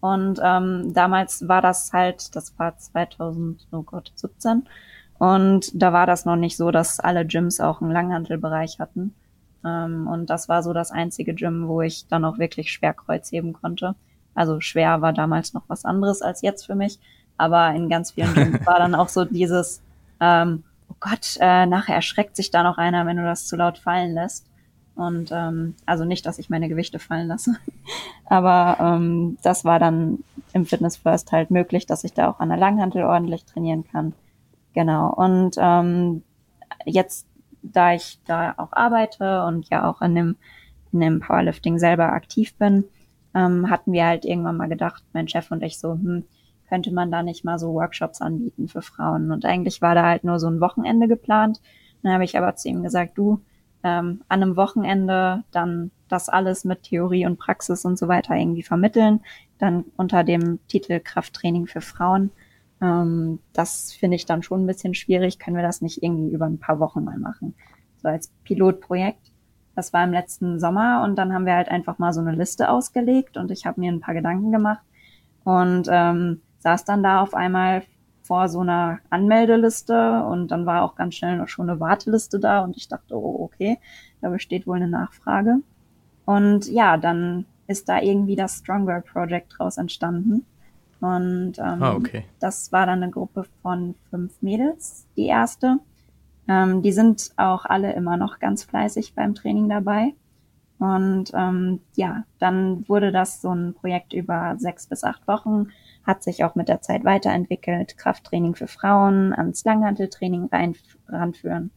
[0.01, 4.67] Und ähm, damals war das halt, das war 2000, oh Gott, 17.
[5.17, 9.15] Und da war das noch nicht so, dass alle Gyms auch einen Langhantelbereich hatten.
[9.65, 13.53] Ähm, und das war so das einzige Gym, wo ich dann auch wirklich Schwerkreuz heben
[13.53, 13.95] konnte.
[14.35, 16.99] Also schwer war damals noch was anderes als jetzt für mich.
[17.37, 19.81] Aber in ganz vielen Gyms war dann auch so dieses,
[20.19, 23.77] ähm, oh Gott, äh, nachher erschreckt sich da noch einer, wenn du das zu laut
[23.77, 24.45] fallen lässt.
[24.95, 27.55] Und ähm, also nicht, dass ich meine Gewichte fallen lasse.
[28.25, 30.19] Aber ähm, das war dann
[30.53, 34.13] im Fitness First halt möglich, dass ich da auch an der Langhantel ordentlich trainieren kann.
[34.73, 35.13] Genau.
[35.13, 36.23] Und ähm,
[36.85, 37.27] jetzt,
[37.61, 40.35] da ich da auch arbeite und ja auch in dem,
[40.93, 42.85] in dem Powerlifting selber aktiv bin,
[43.35, 46.23] ähm, hatten wir halt irgendwann mal gedacht, mein Chef und ich so, hm,
[46.67, 49.31] könnte man da nicht mal so Workshops anbieten für Frauen?
[49.31, 51.61] Und eigentlich war da halt nur so ein Wochenende geplant.
[52.01, 53.41] Dann habe ich aber zu ihm gesagt, du,
[53.83, 58.63] ähm, an einem Wochenende dann das alles mit Theorie und Praxis und so weiter irgendwie
[58.63, 59.21] vermitteln,
[59.59, 62.31] dann unter dem Titel Krafttraining für Frauen.
[62.81, 65.39] Ähm, das finde ich dann schon ein bisschen schwierig.
[65.39, 67.53] Können wir das nicht irgendwie über ein paar Wochen mal machen?
[68.01, 69.31] So als Pilotprojekt.
[69.75, 72.69] Das war im letzten Sommer und dann haben wir halt einfach mal so eine Liste
[72.69, 74.81] ausgelegt und ich habe mir ein paar Gedanken gemacht
[75.43, 77.83] und ähm, saß dann da auf einmal
[78.23, 82.63] vor so einer Anmeldeliste und dann war auch ganz schnell noch schon eine Warteliste da
[82.63, 83.77] und ich dachte, oh, okay,
[84.21, 85.57] da besteht wohl eine Nachfrage.
[86.25, 90.45] Und ja, dann ist da irgendwie das Stronger Project draus entstanden.
[91.01, 92.23] Und ähm, ah, okay.
[92.39, 95.77] das war dann eine Gruppe von fünf Mädels, die erste.
[96.47, 100.13] Ähm, die sind auch alle immer noch ganz fleißig beim Training dabei.
[100.77, 105.69] Und ähm, ja, dann wurde das so ein Projekt über sechs bis acht Wochen,
[106.03, 110.75] hat sich auch mit der Zeit weiterentwickelt, Krafttraining für Frauen, ans Langhanteltraining rein,
[111.07, 111.71] ranführen.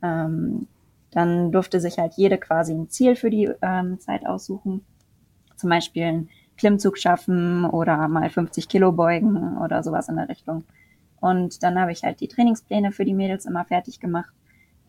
[0.00, 0.68] Ähm,
[1.10, 4.84] dann durfte sich halt jede quasi ein Ziel für die ähm, Zeit aussuchen.
[5.56, 10.64] Zum Beispiel einen Klimmzug schaffen oder mal 50 Kilo beugen oder sowas in der Richtung.
[11.20, 14.32] Und dann habe ich halt die Trainingspläne für die Mädels immer fertig gemacht.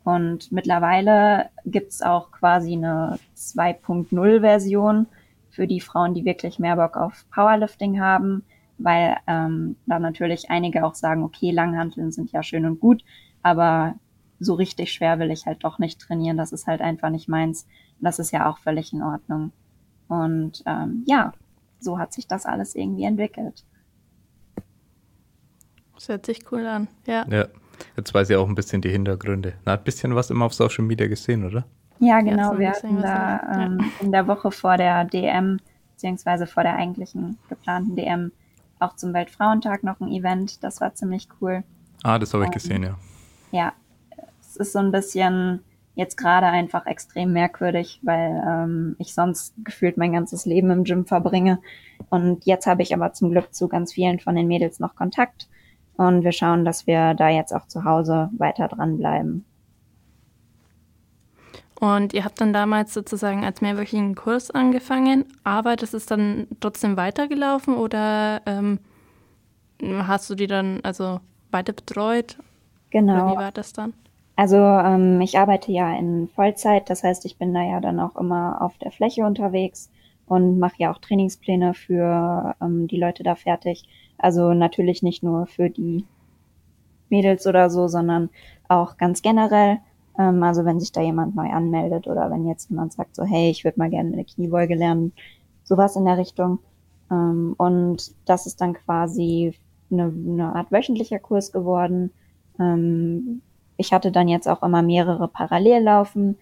[0.04, 5.08] Und mittlerweile gibt's auch quasi eine 2.0-Version
[5.50, 8.44] für die Frauen, die wirklich mehr Bock auf Powerlifting haben,
[8.78, 13.04] weil ähm, da natürlich einige auch sagen, okay, Langhanteln sind ja schön und gut,
[13.42, 13.96] aber
[14.40, 16.38] so richtig schwer will ich halt doch nicht trainieren.
[16.38, 17.68] Das ist halt einfach nicht meins.
[18.00, 19.52] Das ist ja auch völlig in Ordnung.
[20.08, 21.34] Und ähm, ja,
[21.80, 23.66] so hat sich das alles irgendwie entwickelt.
[25.98, 27.26] Das hört sich cool an, ja.
[27.28, 27.48] Ja,
[27.96, 29.54] jetzt weiß ich auch ein bisschen die Hintergründe.
[29.66, 31.66] Na, hat ein bisschen was immer auf Social Media gesehen, oder?
[32.00, 32.54] Ja, genau.
[32.54, 34.06] Ja, wir hatten da ähm, ja.
[34.06, 35.60] in der Woche vor der DM,
[35.94, 38.32] beziehungsweise vor der eigentlichen geplanten DM,
[38.78, 40.64] auch zum Weltfrauentag noch ein Event.
[40.64, 41.64] Das war ziemlich cool.
[42.04, 42.96] Ah, das habe ich ähm, gesehen, ja.
[43.52, 43.74] Ja,
[44.40, 45.64] es ist so ein bisschen
[45.96, 51.08] jetzt gerade einfach extrem merkwürdig, weil ähm, ich sonst gefühlt mein ganzes Leben im Gym
[51.08, 51.58] verbringe.
[52.10, 55.48] Und jetzt habe ich aber zum Glück zu ganz vielen von den Mädels noch Kontakt.
[55.98, 59.46] Und wir schauen, dass wir da jetzt auch zu Hause weiter dranbleiben.
[61.80, 66.98] Und ihr habt dann damals sozusagen als mehrwöchigen Kurs angefangen, aber das ist dann trotzdem
[66.98, 68.80] weitergelaufen oder ähm,
[69.82, 71.20] hast du die dann also
[71.52, 72.38] weiter betreut?
[72.90, 73.26] Genau.
[73.26, 73.94] Oder wie war das dann?
[74.36, 78.16] Also ähm, ich arbeite ja in Vollzeit, das heißt, ich bin da ja dann auch
[78.16, 79.92] immer auf der Fläche unterwegs
[80.26, 83.88] und mache ja auch Trainingspläne für ähm, die Leute da fertig.
[84.18, 86.06] Also natürlich nicht nur für die
[87.10, 88.30] Mädels oder so, sondern
[88.68, 89.80] auch ganz generell.
[90.18, 93.50] Ähm, also wenn sich da jemand neu anmeldet oder wenn jetzt jemand sagt so, hey,
[93.50, 95.14] ich würde mal gerne eine Kniebeuge lernen,
[95.64, 96.60] sowas in der Richtung.
[97.12, 99.54] Ähm, und das ist dann quasi
[99.92, 102.12] eine, eine Art wöchentlicher Kurs geworden.
[102.60, 103.42] Ähm,
[103.78, 106.38] ich hatte dann jetzt auch immer mehrere parallel laufen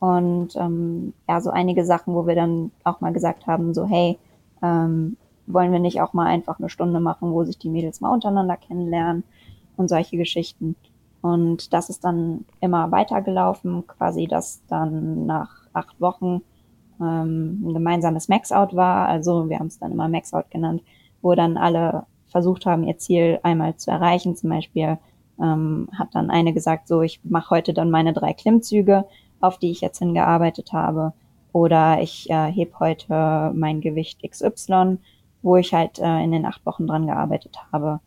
[0.00, 4.18] und ähm, ja, so einige Sachen, wo wir dann auch mal gesagt haben, so hey,
[4.62, 5.16] ähm,
[5.52, 8.56] wollen wir nicht auch mal einfach eine Stunde machen, wo sich die Mädels mal untereinander
[8.56, 9.24] kennenlernen
[9.76, 10.76] und solche Geschichten.
[11.20, 16.42] Und das ist dann immer weitergelaufen, quasi, dass dann nach acht Wochen
[17.00, 19.08] ähm, ein gemeinsames Maxout war.
[19.08, 20.82] Also wir haben es dann immer Maxout genannt,
[21.22, 24.36] wo dann alle versucht haben, ihr Ziel einmal zu erreichen.
[24.36, 24.98] Zum Beispiel
[25.40, 29.04] ähm, hat dann eine gesagt, so, ich mache heute dann meine drei Klimmzüge,
[29.40, 31.12] auf die ich jetzt hingearbeitet habe.
[31.52, 34.98] Oder ich äh, heb heute mein Gewicht XY,
[35.42, 38.00] wo ich halt äh, in den acht Wochen dran gearbeitet habe.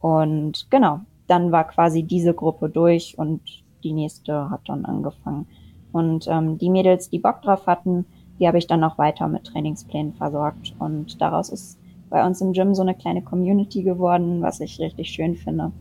[0.00, 3.40] Und genau, dann war quasi diese Gruppe durch und
[3.84, 5.46] die nächste hat dann angefangen.
[5.92, 8.06] Und ähm, die Mädels, die Bock drauf hatten,
[8.38, 10.74] die habe ich dann auch weiter mit Trainingsplänen versorgt.
[10.78, 11.78] Und daraus ist
[12.08, 15.72] bei uns im Gym so eine kleine Community geworden, was ich richtig schön finde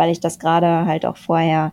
[0.00, 1.72] weil ich das gerade halt auch vorher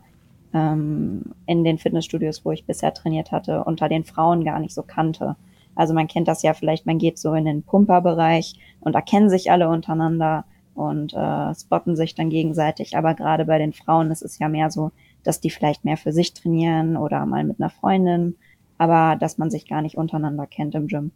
[0.53, 4.83] ähm, in den Fitnessstudios, wo ich bisher trainiert hatte, unter den Frauen gar nicht so
[4.83, 5.37] kannte.
[5.75, 9.29] Also man kennt das ja vielleicht, man geht so in den Pumperbereich und da kennen
[9.29, 12.95] sich alle untereinander und äh, spotten sich dann gegenseitig.
[12.95, 14.91] Aber gerade bei den Frauen ist es ja mehr so,
[15.23, 18.35] dass die vielleicht mehr für sich trainieren oder mal mit einer Freundin,
[18.77, 21.11] aber dass man sich gar nicht untereinander kennt im Gym.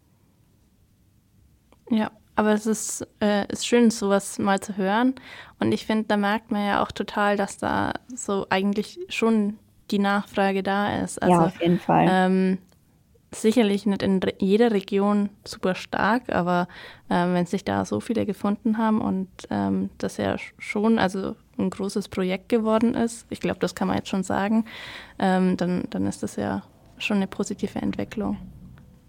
[1.90, 5.14] Ja, aber es ist, äh, ist schön, sowas mal zu hören.
[5.60, 9.60] Und ich finde, da merkt man ja auch total, dass da so eigentlich schon
[9.92, 11.22] die Nachfrage da ist.
[11.22, 12.08] Also, ja, auf jeden Fall.
[12.10, 12.58] Ähm,
[13.34, 16.68] sicherlich nicht in jeder Region super stark, aber
[17.10, 21.70] ähm, wenn sich da so viele gefunden haben und ähm, das ja schon also ein
[21.70, 24.66] großes Projekt geworden ist, ich glaube, das kann man jetzt schon sagen,
[25.18, 26.64] ähm, dann, dann ist das ja
[26.98, 28.38] schon eine positive Entwicklung.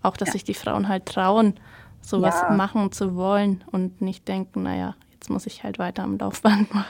[0.02, 0.32] Auch, dass ja.
[0.32, 1.54] sich die Frauen halt trauen,
[2.00, 2.54] sowas ja.
[2.54, 6.86] machen zu wollen und nicht denken, naja, jetzt muss ich halt weiter am Laufband machen.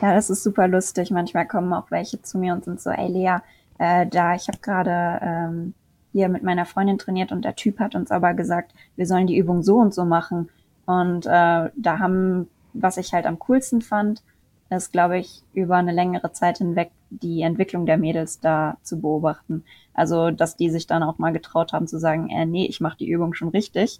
[0.00, 1.10] Ja, das ist super lustig.
[1.10, 3.36] Manchmal kommen auch welche zu mir und sind so, ey Lea,
[3.78, 5.74] äh, da, ich habe gerade ähm,
[6.14, 9.36] hier mit meiner Freundin trainiert und der Typ hat uns aber gesagt, wir sollen die
[9.36, 10.48] Übung so und so machen.
[10.86, 14.22] Und äh, da haben, was ich halt am coolsten fand,
[14.70, 19.64] ist, glaube ich, über eine längere Zeit hinweg die Entwicklung der Mädels da zu beobachten.
[19.92, 22.98] Also, dass die sich dann auch mal getraut haben zu sagen, äh, nee, ich mache
[22.98, 23.98] die Übung schon richtig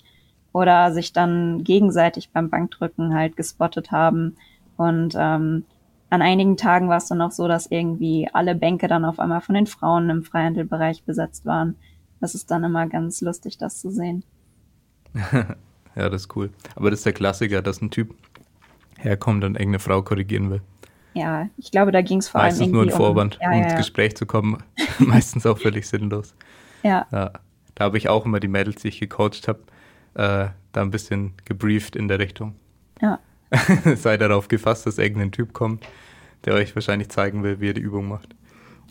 [0.53, 4.37] oder sich dann gegenseitig beim Bankdrücken halt gespottet haben.
[4.77, 5.65] Und ähm,
[6.11, 9.41] an einigen Tagen war es dann auch so, dass irgendwie alle Bänke dann auf einmal
[9.41, 11.75] von den Frauen im Freihandelbereich besetzt waren.
[12.25, 14.25] Das ist dann immer ganz lustig, das zu sehen.
[15.15, 16.49] ja, das ist cool.
[16.75, 18.15] Aber das ist der Klassiker, dass ein Typ
[18.97, 20.63] herkommt und irgendeine Frau korrigieren will.
[21.13, 23.59] Ja, ich glaube, da ging es vor Meistens allem nur ein Vorwand, um, ja, um
[23.59, 24.57] ja, ins Gespräch zu kommen.
[25.01, 26.35] Meistens auch völlig sinnlos.
[26.83, 27.07] Ja.
[27.13, 27.33] ja.
[27.75, 29.61] da habe ich auch immer die Mädels, die ich gecoacht habe,
[30.15, 32.55] äh, da ein bisschen gebrieft in der Richtung.
[33.03, 33.19] Ja.
[33.97, 35.87] Sei darauf gefasst, dass irgendein Typ kommt,
[36.47, 38.35] der euch wahrscheinlich zeigen will, wie ihr die Übung macht.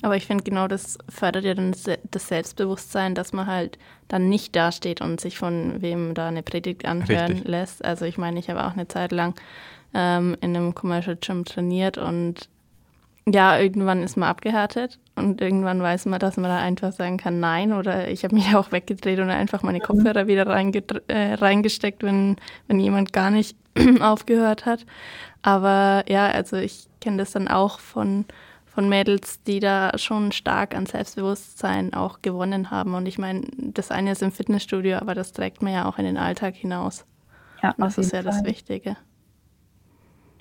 [0.04, 1.74] Aber ich finde genau das fördert ja dann
[2.12, 3.80] das Selbstbewusstsein, dass man halt
[4.10, 7.48] dann nicht dasteht und sich von wem da eine Predigt anhören Richtig.
[7.48, 7.86] lässt.
[7.86, 9.34] Also ich meine, ich habe auch eine Zeit lang
[9.94, 12.50] ähm, in einem Commercial Gym trainiert und
[13.26, 17.40] ja, irgendwann ist man abgehärtet und irgendwann weiß man, dass man da einfach sagen kann,
[17.40, 17.72] nein.
[17.72, 22.36] Oder ich habe mich auch weggedreht und einfach meine Kopfhörer wieder äh, reingesteckt, wenn,
[22.68, 23.56] wenn jemand gar nicht
[24.02, 24.86] aufgehört hat.
[25.44, 28.26] Aber ja, also ich kenne das dann auch von
[28.74, 32.96] von Mädels, die da schon stark an Selbstbewusstsein auch gewonnen haben.
[32.96, 36.06] Und ich meine, das eine ist im Fitnessstudio, aber das trägt man ja auch in
[36.06, 37.06] den Alltag hinaus.
[37.62, 38.32] Ja, das ist ja Fall.
[38.32, 38.98] das Wichtige.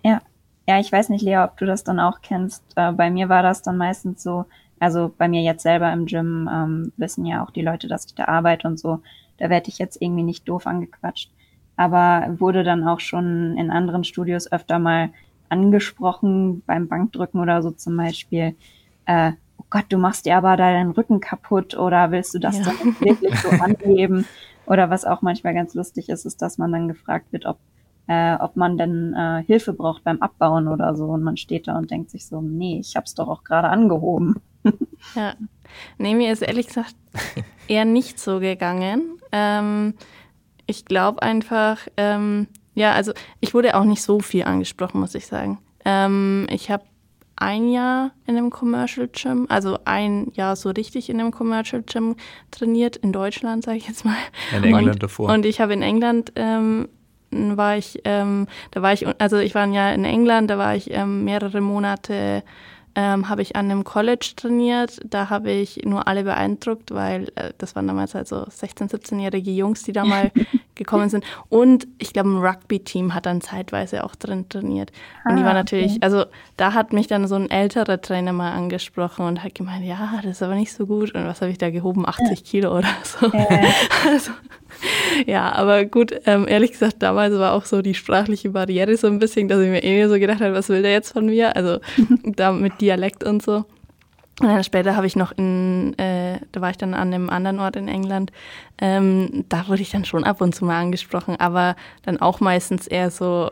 [0.03, 0.21] Ja.
[0.67, 2.63] Ja, ich weiß nicht, Lea, ob du das dann auch kennst.
[2.77, 4.45] Äh, bei mir war das dann meistens so,
[4.79, 8.15] also bei mir jetzt selber im Gym ähm, wissen ja auch die Leute, dass ich
[8.15, 9.01] da arbeite und so.
[9.39, 11.31] Da werde ich jetzt irgendwie nicht doof angequatscht.
[11.77, 15.11] Aber wurde dann auch schon in anderen Studios öfter mal
[15.53, 18.57] angesprochen beim Bankdrücken oder so zum Beispiel,
[19.07, 22.65] äh, oh Gott, du machst dir aber deinen Rücken kaputt oder willst du das ja.
[22.65, 24.27] dann wirklich so anheben?
[24.67, 27.59] Oder was auch manchmal ganz lustig ist, ist, dass man dann gefragt wird, ob,
[28.07, 31.07] äh, ob man denn äh, Hilfe braucht beim Abbauen oder so.
[31.07, 34.37] Und man steht da und denkt sich so, nee, ich hab's doch auch gerade angehoben.
[35.15, 35.35] ja.
[35.99, 36.95] Nee, mir ist ehrlich gesagt
[37.69, 39.19] eher nicht so gegangen.
[39.33, 39.95] Ähm,
[40.67, 45.27] ich glaube einfach, ähm, ja, also ich wurde auch nicht so viel angesprochen, muss ich
[45.27, 45.59] sagen.
[45.85, 46.85] Ähm, ich habe
[47.37, 52.17] ein Jahr in einem Commercial Gym, also ein Jahr so richtig in einem Commercial Gym
[52.51, 54.17] trainiert, in Deutschland, sage ich jetzt mal.
[54.57, 55.31] In England und, davor.
[55.31, 56.89] Und ich habe in England ähm,
[57.31, 60.77] war ich, ähm, da war ich, also ich war ein Jahr in England, da war
[60.77, 62.45] ich ähm, mehrere Monate
[62.95, 65.01] ähm, habe ich an einem College trainiert.
[65.05, 69.51] Da habe ich nur alle beeindruckt, weil äh, das waren damals halt so 16-, 17-jährige
[69.51, 70.31] Jungs, die da mal
[70.75, 71.25] gekommen sind.
[71.49, 74.93] Und ich glaube, ein Rugby-Team hat dann zeitweise auch drin trainiert.
[75.25, 76.03] Und die war ah, natürlich, okay.
[76.03, 76.25] also
[76.57, 80.33] da hat mich dann so ein älterer Trainer mal angesprochen und hat gemeint, ja, das
[80.33, 81.15] ist aber nicht so gut.
[81.15, 82.07] Und was habe ich da gehoben?
[82.07, 82.37] 80 ja.
[82.45, 83.27] Kilo oder so.
[83.27, 83.49] Ja.
[84.05, 84.33] Also,
[85.27, 89.19] ja, aber gut, ähm, ehrlich gesagt, damals war auch so die sprachliche Barriere so ein
[89.19, 91.57] bisschen, dass ich mir eh so gedacht habe, was will der jetzt von mir?
[91.57, 91.79] Also
[92.25, 93.65] da mit Dialekt und so.
[94.41, 97.61] Und dann später habe ich noch in, äh, da war ich dann an einem anderen
[97.61, 98.33] Ort in England,
[98.79, 102.87] ähm, da wurde ich dann schon ab und zu mal angesprochen, aber dann auch meistens
[102.87, 103.51] eher so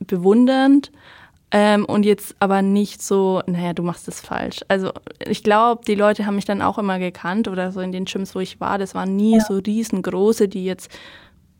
[0.00, 0.92] bewundernd
[1.50, 4.60] ähm, und jetzt aber nicht so, naja, du machst das falsch.
[4.68, 4.92] Also
[5.26, 8.34] ich glaube, die Leute haben mich dann auch immer gekannt oder so in den Gyms,
[8.34, 8.76] wo ich war.
[8.76, 9.40] Das waren nie ja.
[9.40, 10.90] so riesengroße, die jetzt,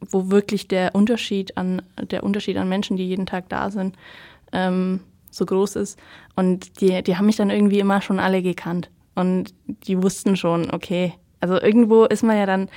[0.00, 1.80] wo wirklich der Unterschied an,
[2.10, 3.96] der Unterschied an Menschen, die jeden Tag da sind,
[4.52, 5.98] ähm, so groß ist.
[6.36, 8.90] Und die, die haben mich dann irgendwie immer schon alle gekannt.
[9.14, 12.68] Und die wussten schon, okay, also irgendwo ist man ja dann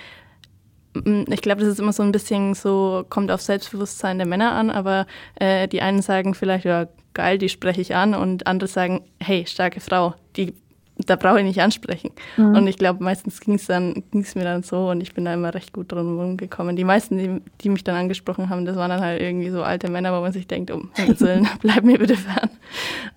[0.93, 4.69] ich glaube, das ist immer so ein bisschen so, kommt auf Selbstbewusstsein der Männer an,
[4.69, 9.01] aber äh, die einen sagen vielleicht, ja, geil, die spreche ich an und andere sagen,
[9.19, 10.53] hey, starke Frau, die,
[10.97, 12.11] da brauche ich nicht ansprechen.
[12.37, 12.55] Mhm.
[12.55, 15.33] Und ich glaube, meistens ging es dann, ging's mir dann so und ich bin da
[15.33, 16.75] immer recht gut drum rumgekommen.
[16.75, 19.89] Die meisten, die, die mich dann angesprochen haben, das waren dann halt irgendwie so alte
[19.89, 22.49] Männer, wo man sich denkt, um Himmels Willen, bleib mir bitte fern.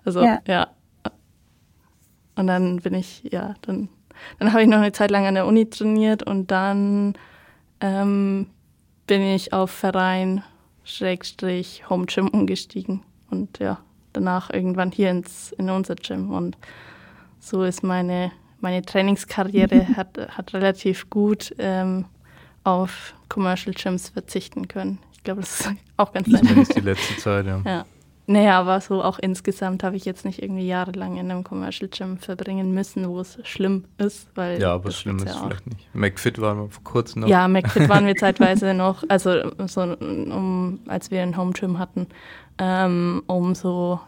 [0.05, 0.41] Also, ja.
[0.47, 0.69] ja.
[2.37, 3.89] Und dann bin ich, ja, dann,
[4.39, 7.15] dann habe ich noch eine Zeit lang an der Uni trainiert und dann
[7.85, 8.47] ähm,
[9.07, 10.43] bin ich auf Verein
[10.85, 13.79] Schrägstrich Home Gym umgestiegen und ja,
[14.15, 16.57] danach irgendwann hier ins, in unser Gym und
[17.39, 22.07] so ist meine, meine Trainingskarriere hat, hat relativ gut ähm,
[22.65, 24.99] auf Commercial Gyms verzichten können.
[25.13, 26.43] Ich glaube, das ist auch ganz nett.
[26.43, 27.61] Das ist die letzte Zeit, ja.
[27.67, 27.85] ja.
[28.27, 32.17] Naja, aber so auch insgesamt habe ich jetzt nicht irgendwie jahrelang in einem Commercial Gym
[32.17, 34.29] verbringen müssen, wo es schlimm ist.
[34.35, 35.95] Weil ja, aber schlimm ist ja vielleicht nicht.
[35.95, 37.29] McFit waren wir vor kurzem noch.
[37.29, 42.07] Ja, McFit waren wir zeitweise noch, also so, um, als wir ein Home Gym hatten,
[42.59, 44.01] ähm, um so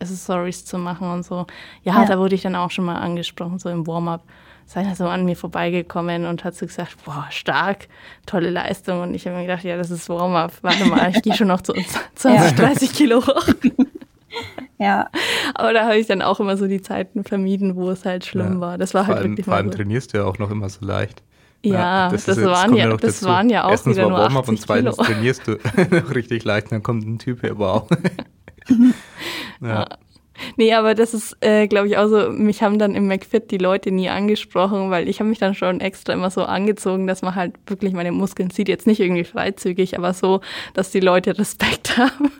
[0.00, 1.46] Accessories zu machen und so.
[1.84, 4.24] Ja, ja, da wurde ich dann auch schon mal angesprochen, so im Warm-up
[4.70, 7.88] ist einer so an mir vorbeigekommen und hat so gesagt, boah, stark,
[8.24, 9.00] tolle Leistung.
[9.00, 10.52] Und ich habe mir gedacht, ja, das ist Warm-up.
[10.62, 11.72] Warte mal, ich gehe schon noch zu
[12.14, 13.46] 20, 30 Kilo hoch.
[14.78, 15.10] Ja.
[15.56, 18.54] Aber da habe ich dann auch immer so die Zeiten vermieden, wo es halt schlimm
[18.54, 18.60] ja.
[18.60, 18.78] war.
[18.78, 20.86] Das war vor halt allem, wirklich Vor allem trainierst du ja auch noch immer so
[20.86, 21.22] leicht.
[21.62, 24.60] Ja, das, das, waren, ja, das waren ja auch Erstens wieder war nur 80 und
[24.60, 25.06] zweitens Kilo.
[25.08, 25.52] trainierst du
[25.90, 27.86] noch richtig leicht und dann kommt ein Typ her, wow.
[29.60, 29.68] ja.
[29.68, 29.88] ja.
[30.56, 33.58] Nee, aber das ist, äh, glaube ich, auch so, mich haben dann im McFit die
[33.58, 37.34] Leute nie angesprochen, weil ich habe mich dann schon extra immer so angezogen, dass man
[37.34, 38.68] halt wirklich meine Muskeln sieht.
[38.68, 40.40] Jetzt nicht irgendwie freizügig, aber so,
[40.74, 42.30] dass die Leute Respekt haben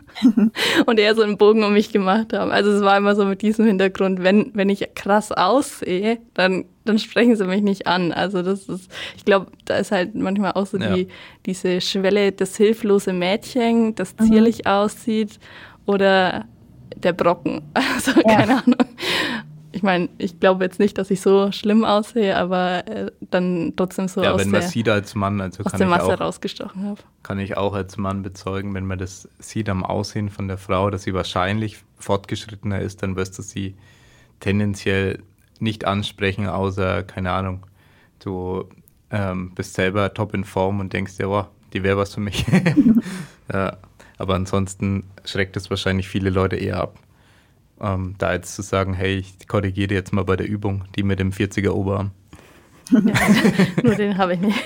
[0.85, 2.51] und eher so einen Bogen um mich gemacht haben.
[2.51, 6.99] Also es war immer so mit diesem Hintergrund, wenn, wenn ich krass aussehe, dann dann
[6.99, 8.11] sprechen sie mich nicht an.
[8.11, 10.95] Also das ist, ich glaube, da ist halt manchmal auch so ja.
[10.95, 11.07] die,
[11.45, 14.25] diese Schwelle, das hilflose Mädchen, das mhm.
[14.25, 14.71] zierlich mhm.
[14.71, 15.39] aussieht
[15.85, 16.45] oder
[16.95, 17.61] der Brocken.
[17.73, 18.35] Also ja.
[18.35, 18.75] keine Ahnung.
[19.73, 24.07] Ich meine, ich glaube jetzt nicht, dass ich so schlimm aussehe, aber äh, dann trotzdem
[24.07, 26.19] so ja, aus wenn man sieht als Mann, also aus kann der Masse ich auch,
[26.19, 27.01] rausgestochen habe.
[27.23, 30.89] Kann ich auch als Mann bezeugen, wenn man das sieht am Aussehen von der Frau,
[30.89, 33.75] dass sie wahrscheinlich fortgeschrittener ist, dann wirst du sie
[34.41, 35.19] tendenziell
[35.59, 37.65] nicht ansprechen, außer, keine Ahnung,
[38.19, 38.65] du
[39.09, 42.45] ähm, bist selber top in Form und denkst dir, oh, die wäre was für mich.
[43.53, 43.77] ja,
[44.21, 46.99] aber ansonsten schreckt es wahrscheinlich viele Leute eher ab.
[47.81, 51.19] Ähm, da jetzt zu sagen, hey, ich korrigiere jetzt mal bei der Übung, die mit
[51.19, 52.11] dem 40er Oberarm.
[52.91, 52.99] Ja,
[53.83, 54.65] nur den habe ich nicht.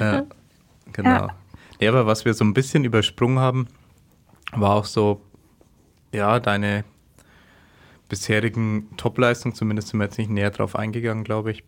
[0.00, 0.24] ja,
[0.92, 1.10] genau.
[1.10, 1.36] Ja.
[1.80, 3.66] ja, aber was wir so ein bisschen übersprungen haben,
[4.52, 5.20] war auch so,
[6.12, 6.84] ja, deine
[8.08, 11.64] bisherigen Topleistungen, zumindest sind wir jetzt nicht näher drauf eingegangen, glaube ich.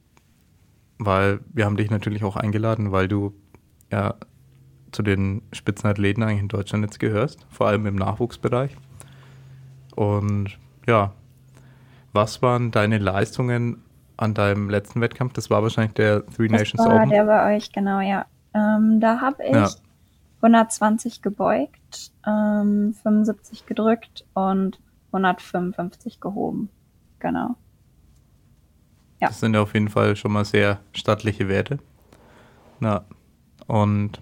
[0.98, 3.34] Weil wir haben dich natürlich auch eingeladen, weil du
[3.90, 4.14] ja
[4.92, 8.76] zu den Spitzenathleten eigentlich in Deutschland jetzt gehörst, vor allem im Nachwuchsbereich.
[9.96, 11.12] Und ja,
[12.12, 13.82] was waren deine Leistungen
[14.16, 15.32] an deinem letzten Wettkampf?
[15.32, 17.10] Das war wahrscheinlich der Three das Nations war Open.
[17.10, 18.26] Der bei euch, genau, ja.
[18.54, 19.68] Ähm, da habe ich ja.
[20.42, 24.78] 120 gebeugt, ähm, 75 gedrückt und
[25.12, 26.68] 155 gehoben.
[27.18, 27.56] Genau.
[29.20, 29.28] Ja.
[29.28, 31.78] Das sind ja auf jeden Fall schon mal sehr stattliche Werte.
[32.80, 33.04] Na,
[33.68, 34.20] und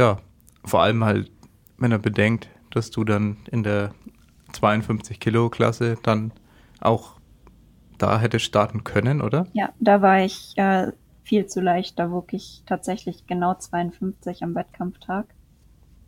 [0.00, 0.16] ja,
[0.64, 1.30] vor allem halt,
[1.76, 3.94] wenn er bedenkt, dass du dann in der
[4.52, 6.32] 52 Kilo Klasse dann
[6.80, 7.16] auch
[7.98, 9.46] da hättest starten können, oder?
[9.52, 10.92] Ja, da war ich äh,
[11.22, 11.98] viel zu leicht.
[11.98, 15.26] Da wog ich tatsächlich genau 52 am Wettkampftag.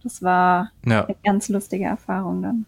[0.03, 1.05] Das war ja.
[1.05, 2.67] eine ganz lustige Erfahrung dann.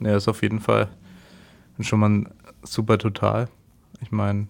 [0.00, 0.88] Ja, ist auf jeden Fall
[1.80, 2.28] schon mal ein
[2.62, 3.48] super Total.
[4.02, 4.46] Ich meine,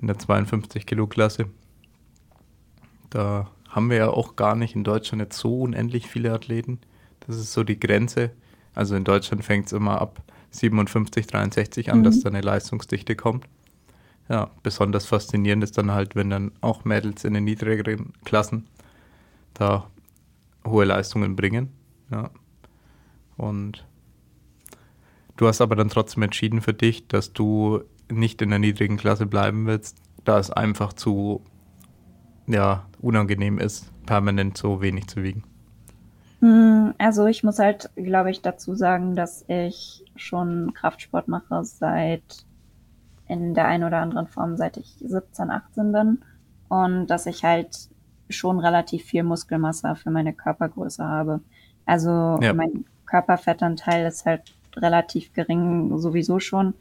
[0.00, 1.46] in der 52 Kilo Klasse,
[3.10, 6.80] da haben wir ja auch gar nicht in Deutschland jetzt so unendlich viele Athleten.
[7.26, 8.30] Das ist so die Grenze.
[8.74, 12.04] Also in Deutschland fängt es immer ab 57, 63 an, mhm.
[12.04, 13.46] dass da eine Leistungsdichte kommt.
[14.28, 18.66] Ja, besonders faszinierend ist dann halt, wenn dann auch Mädels in den niedrigeren Klassen
[19.52, 19.90] da
[20.66, 21.70] hohe Leistungen bringen.
[22.10, 22.30] Ja.
[23.36, 23.84] Und
[25.36, 29.26] du hast aber dann trotzdem entschieden für dich, dass du nicht in der niedrigen Klasse
[29.26, 31.44] bleiben willst, da es einfach zu
[32.46, 35.42] ja, unangenehm ist, permanent so wenig zu wiegen?
[36.40, 42.44] Hm, also ich muss halt, glaube ich, dazu sagen, dass ich schon Kraftsport mache seit
[43.28, 46.18] in der einen oder anderen Form, seit ich 17, 18 bin
[46.68, 47.88] und dass ich halt
[48.28, 51.40] schon relativ viel Muskelmasse für meine Körpergröße habe.
[51.86, 52.52] Also ja.
[52.52, 56.74] mein Körperfettanteil ist halt relativ gering sowieso schon.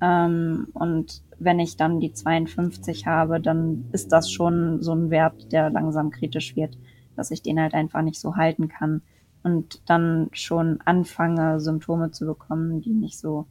[0.00, 5.52] Ähm, und wenn ich dann die 52 habe, dann ist das schon so ein Wert,
[5.52, 6.76] der langsam kritisch wird,
[7.16, 9.02] dass ich den halt einfach nicht so halten kann
[9.42, 13.46] und dann schon anfange, Symptome zu bekommen, die nicht so,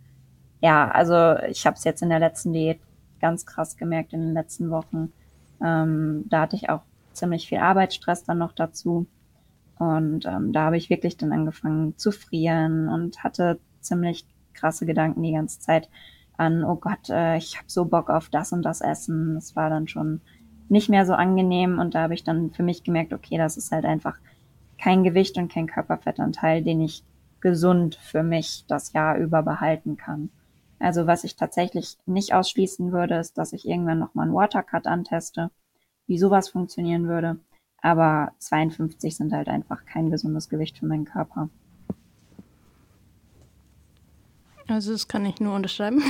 [0.61, 2.79] ja, also ich habe es jetzt in der letzten Diät
[3.19, 5.11] ganz krass gemerkt in den letzten Wochen.
[5.63, 6.81] Ähm, da hatte ich auch
[7.13, 9.05] ziemlich viel Arbeitsstress dann noch dazu.
[9.77, 15.23] Und ähm, da habe ich wirklich dann angefangen zu frieren und hatte ziemlich krasse Gedanken
[15.23, 15.89] die ganze Zeit
[16.37, 19.35] an, oh Gott, äh, ich habe so Bock auf das und das Essen.
[19.35, 20.21] Das war dann schon
[20.69, 23.71] nicht mehr so angenehm und da habe ich dann für mich gemerkt, okay, das ist
[23.71, 24.17] halt einfach
[24.77, 27.03] kein Gewicht und kein Körperfettanteil, den ich
[27.41, 30.29] gesund für mich das Jahr über behalten kann.
[30.79, 35.51] Also was ich tatsächlich nicht ausschließen würde, ist, dass ich irgendwann nochmal einen Watercut anteste,
[36.07, 37.39] wie sowas funktionieren würde.
[37.81, 41.49] Aber 52 sind halt einfach kein gesundes Gewicht für meinen Körper.
[44.71, 46.01] Also das kann ich nur unterschreiben.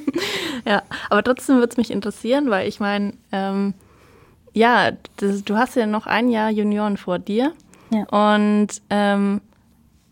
[0.66, 3.74] ja, aber trotzdem würde es mich interessieren, weil ich meine, ähm,
[4.52, 7.52] ja, das, du hast ja noch ein Jahr Junioren vor dir.
[7.90, 8.04] Ja.
[8.04, 9.40] Und ähm,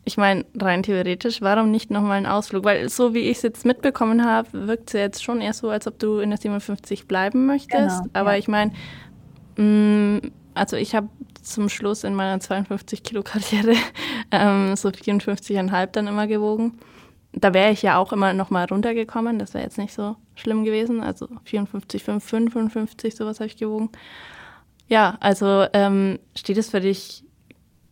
[0.04, 2.64] ich meine, rein theoretisch, warum nicht nochmal einen Ausflug?
[2.64, 5.70] Weil so wie ich es jetzt mitbekommen habe, wirkt es ja jetzt schon eher so,
[5.70, 7.98] als ob du in der 57 bleiben möchtest.
[8.02, 8.38] Genau, aber ja.
[8.38, 8.72] ich meine,
[9.56, 11.08] mm, also ich habe
[11.42, 13.74] zum Schluss in meiner 52 Kilo Karriere
[14.30, 16.78] ähm, so 54,5 dann immer gewogen
[17.32, 19.38] da wäre ich ja auch immer noch mal runtergekommen.
[19.38, 21.02] Das wäre jetzt nicht so schlimm gewesen.
[21.02, 23.90] Also 54, 5, 55, sowas habe ich gewogen.
[24.88, 27.24] Ja, also ähm, steht es für dich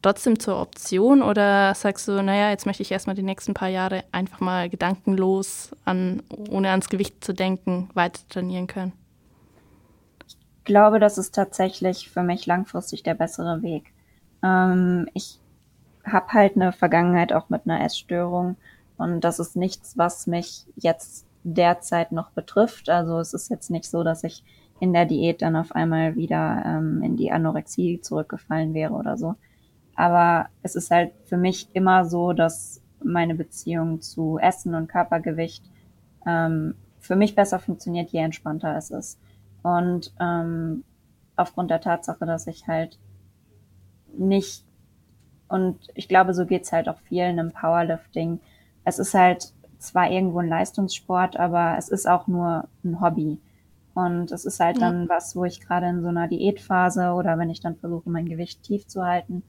[0.00, 4.04] trotzdem zur Option oder sagst du, naja, jetzt möchte ich erstmal die nächsten paar Jahre
[4.12, 8.92] einfach mal gedankenlos, an, ohne ans Gewicht zu denken, weiter trainieren können?
[10.26, 13.92] Ich glaube, das ist tatsächlich für mich langfristig der bessere Weg.
[14.42, 15.40] Ähm, ich
[16.04, 18.56] habe halt eine Vergangenheit auch mit einer Essstörung
[18.98, 22.88] und das ist nichts, was mich jetzt derzeit noch betrifft.
[22.90, 24.42] Also es ist jetzt nicht so, dass ich
[24.80, 29.36] in der Diät dann auf einmal wieder ähm, in die Anorexie zurückgefallen wäre oder so.
[29.94, 35.64] Aber es ist halt für mich immer so, dass meine Beziehung zu Essen und Körpergewicht
[36.26, 39.18] ähm, für mich besser funktioniert, je entspannter es ist.
[39.62, 40.84] Und ähm,
[41.36, 42.98] aufgrund der Tatsache, dass ich halt
[44.16, 44.64] nicht,
[45.48, 48.40] und ich glaube, so geht's halt auch vielen im Powerlifting.
[48.86, 53.38] Es ist halt zwar irgendwo ein Leistungssport, aber es ist auch nur ein Hobby.
[53.94, 54.88] Und es ist halt ja.
[54.90, 58.28] dann was, wo ich gerade in so einer Diätphase oder wenn ich dann versuche, mein
[58.28, 59.42] Gewicht tief zu halten,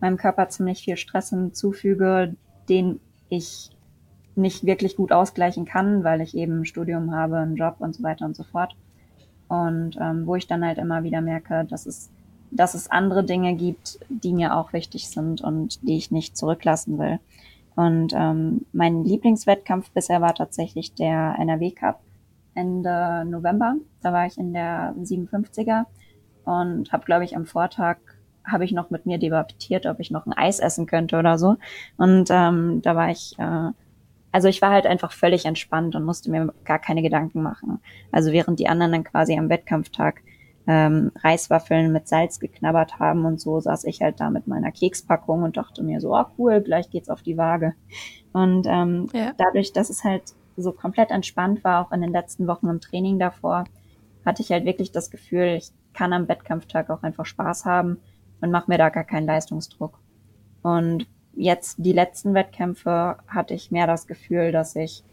[0.00, 2.36] meinem Körper ziemlich viel Stress hinzufüge,
[2.68, 3.70] den ich
[4.36, 8.02] nicht wirklich gut ausgleichen kann, weil ich eben ein Studium habe, einen Job und so
[8.02, 8.76] weiter und so fort.
[9.48, 12.10] Und ähm, wo ich dann halt immer wieder merke, dass es,
[12.50, 16.98] dass es andere Dinge gibt, die mir auch wichtig sind und die ich nicht zurücklassen
[16.98, 17.18] will.
[17.76, 22.00] Und ähm, mein Lieblingswettkampf bisher war tatsächlich der NRW Cup
[22.54, 23.76] Ende November.
[24.02, 25.84] Da war ich in der 57er
[26.44, 27.98] und habe, glaube ich, am Vortag
[28.44, 31.56] habe ich noch mit mir debattiert, ob ich noch ein Eis essen könnte oder so.
[31.96, 33.70] Und ähm, da war ich, äh,
[34.32, 37.80] also ich war halt einfach völlig entspannt und musste mir gar keine Gedanken machen.
[38.12, 40.22] Also während die anderen dann quasi am Wettkampftag
[40.66, 45.42] ähm, Reiswaffeln mit Salz geknabbert haben und so, saß ich halt da mit meiner Kekspackung
[45.42, 47.74] und dachte mir so, oh cool, gleich geht's auf die Waage.
[48.32, 49.32] Und ähm, ja.
[49.38, 53.18] dadurch, dass es halt so komplett entspannt war, auch in den letzten Wochen im Training
[53.18, 53.64] davor,
[54.24, 57.98] hatte ich halt wirklich das Gefühl, ich kann am Wettkampftag auch einfach Spaß haben
[58.40, 59.98] und mache mir da gar keinen Leistungsdruck.
[60.62, 65.04] Und jetzt die letzten Wettkämpfe hatte ich mehr das Gefühl, dass ich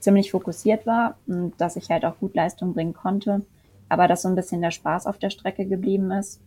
[0.00, 3.46] ziemlich fokussiert war und dass ich halt auch gut Leistung bringen konnte,
[3.88, 6.40] aber dass so ein bisschen der Spaß auf der Strecke geblieben ist.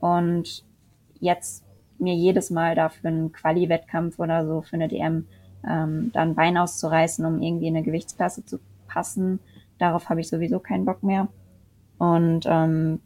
[0.00, 0.64] Und
[1.20, 1.64] jetzt
[1.98, 5.26] mir jedes Mal dafür einen Quali-Wettkampf oder so für eine DM
[5.68, 9.40] ähm, dann Bein auszureißen, um irgendwie in eine Gewichtsklasse zu passen,
[9.78, 11.28] darauf habe ich sowieso keinen Bock mehr.
[11.98, 13.00] Und ähm,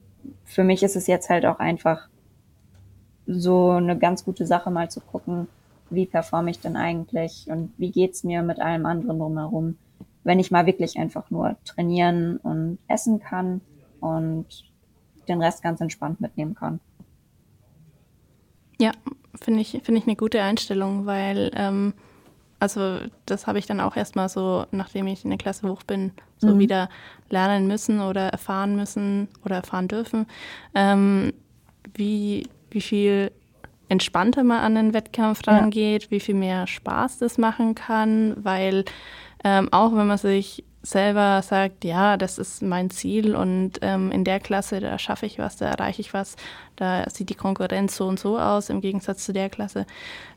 [0.45, 2.09] für mich ist es jetzt halt auch einfach
[3.27, 5.49] so eine ganz gute Sache, mal zu gucken,
[5.91, 9.77] wie performe ich denn eigentlich und wie geht's mir mit allem anderen drumherum,
[10.25, 13.61] wenn ich mal wirklich einfach nur trainieren und essen kann
[14.03, 14.47] und
[15.29, 16.81] den Rest ganz entspannt mitnehmen kann.
[18.79, 18.93] Ja,
[19.41, 21.95] finde ich, finde ich eine gute Einstellung, weil ähm,
[22.63, 26.13] also das habe ich dann auch erstmal so, nachdem ich in der Klasse hoch bin,
[26.39, 26.59] so mhm.
[26.61, 26.89] wieder
[27.29, 30.27] lernen müssen oder erfahren müssen oder erfahren dürfen,
[30.75, 31.33] ähm,
[31.95, 33.33] wie, wie viel
[33.89, 36.11] entspannter man an den Wettkampf rangeht, ja.
[36.13, 38.85] wie viel mehr Spaß das machen kann, weil
[39.43, 44.25] ähm, auch wenn man sich selber sagt, ja, das ist mein Ziel und ähm, in
[44.25, 46.37] der Klasse, da schaffe ich was, da erreiche ich was,
[46.77, 49.87] da sieht die Konkurrenz so und so aus im Gegensatz zu der Klasse.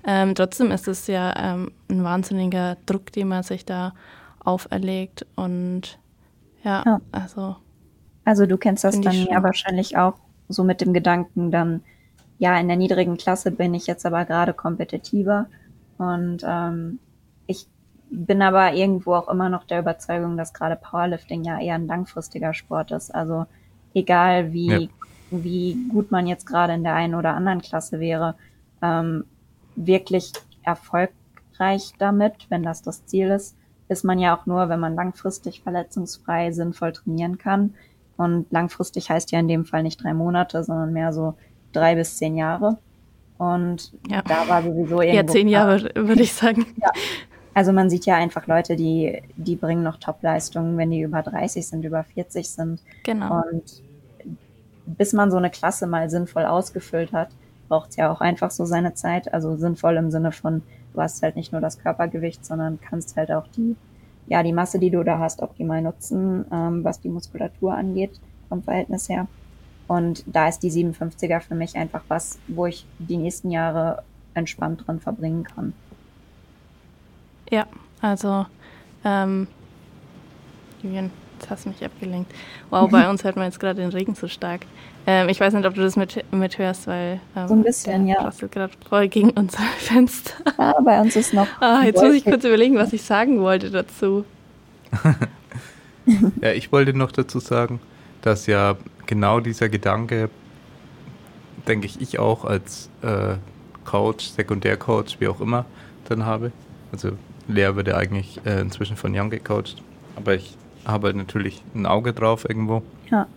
[0.06, 3.94] Ähm, trotzdem ist es ja ähm, ein wahnsinniger Druck, den man sich da
[4.44, 5.98] auferlegt und
[6.64, 7.02] ja, ja.
[7.12, 7.56] also.
[8.24, 10.16] Also du kennst das dann ja wahrscheinlich auch
[10.48, 11.82] so mit dem Gedanken dann,
[12.38, 15.48] ja, in der niedrigen Klasse bin ich jetzt aber gerade kompetitiver
[15.98, 17.00] und ähm,
[17.48, 17.68] ich
[18.10, 22.54] bin aber irgendwo auch immer noch der Überzeugung, dass gerade Powerlifting ja eher ein langfristiger
[22.54, 23.14] Sport ist.
[23.14, 23.46] Also
[23.94, 24.88] egal wie, ja.
[25.32, 28.36] wie gut man jetzt gerade in der einen oder anderen Klasse wäre,
[28.82, 29.26] ähm,
[29.76, 30.32] wirklich
[30.64, 33.56] erfolgreich damit, wenn das das Ziel ist,
[33.88, 37.76] ist man ja auch nur, wenn man langfristig verletzungsfrei sinnvoll trainieren kann.
[38.18, 41.36] Und langfristig heißt ja in dem Fall nicht drei Monate, sondern mehr so
[41.74, 42.78] drei bis zehn Jahre.
[43.38, 44.22] Und ja.
[44.22, 45.18] da war sowieso irgendwo.
[45.18, 46.66] Ja, zehn Jahre, würde ich sagen.
[46.82, 46.92] Ja.
[47.56, 51.66] Also man sieht ja einfach Leute, die, die bringen noch Top-Leistungen, wenn die über 30
[51.66, 52.82] sind, über 40 sind.
[53.04, 53.44] Genau.
[53.44, 53.82] Und
[54.86, 57.30] bis man so eine Klasse mal sinnvoll ausgefüllt hat,
[57.70, 59.34] braucht es ja auch einfach so seine Zeit.
[59.34, 63.32] Also sinnvoll im Sinne von, du hast halt nicht nur das Körpergewicht, sondern kannst halt
[63.32, 63.78] auch die,
[64.28, 68.64] ja, die Masse, die du da hast, optimal nutzen, ähm, was die Muskulatur angeht, vom
[68.64, 69.28] Verhältnis her.
[69.88, 74.04] Und da ist die 57er für mich einfach was, wo ich die nächsten Jahre
[74.34, 75.74] entspannt drin verbringen kann.
[77.52, 77.68] Ja,
[78.02, 78.46] also,
[79.04, 79.48] ähm,
[80.82, 82.32] Julian, jetzt hast du mich abgelenkt.
[82.70, 84.62] Wow, bei uns hört man jetzt gerade den Regen so stark.
[85.08, 88.08] Ähm, ich weiß nicht, ob du das mit, mit hörst, weil ähm, so ein bisschen,
[88.08, 88.30] ja.
[88.52, 90.34] gerade voll gegen unser Fenster.
[90.58, 91.48] Ja, bei uns ist noch.
[91.60, 94.26] Ah, jetzt muss ich kurz überlegen, was ich sagen wollte dazu.
[96.42, 97.80] ja, ich wollte noch dazu sagen,
[98.22, 100.30] dass ja genau dieser Gedanke,
[101.68, 103.36] denke ich, ich auch als äh,
[103.84, 105.66] Coach, Sekundärcoach, wie auch immer,
[106.10, 106.52] dann habe.
[106.92, 107.12] Also
[107.48, 109.82] Lea wird ja eigentlich äh, inzwischen von Young gecoacht,
[110.16, 112.84] aber ich habe halt natürlich ein Auge drauf irgendwo.
[113.10, 113.28] Ja.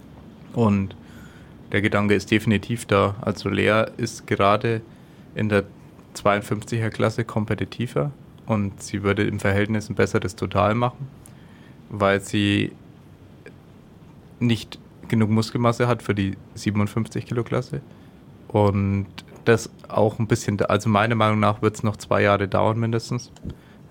[0.52, 0.94] Und
[1.72, 3.16] der Gedanke ist definitiv da.
[3.20, 4.80] Also Lea ist gerade
[5.34, 5.64] in der
[6.14, 8.10] 52er Klasse kompetitiver
[8.46, 11.08] und sie würde im Verhältnis ein besseres Total machen,
[11.90, 12.72] weil sie
[14.40, 14.78] nicht
[15.08, 17.80] genug Muskelmasse hat für die 57 Kilo Klasse
[18.48, 19.06] und
[19.44, 23.32] das auch ein bisschen, also meiner Meinung nach wird es noch zwei Jahre dauern mindestens,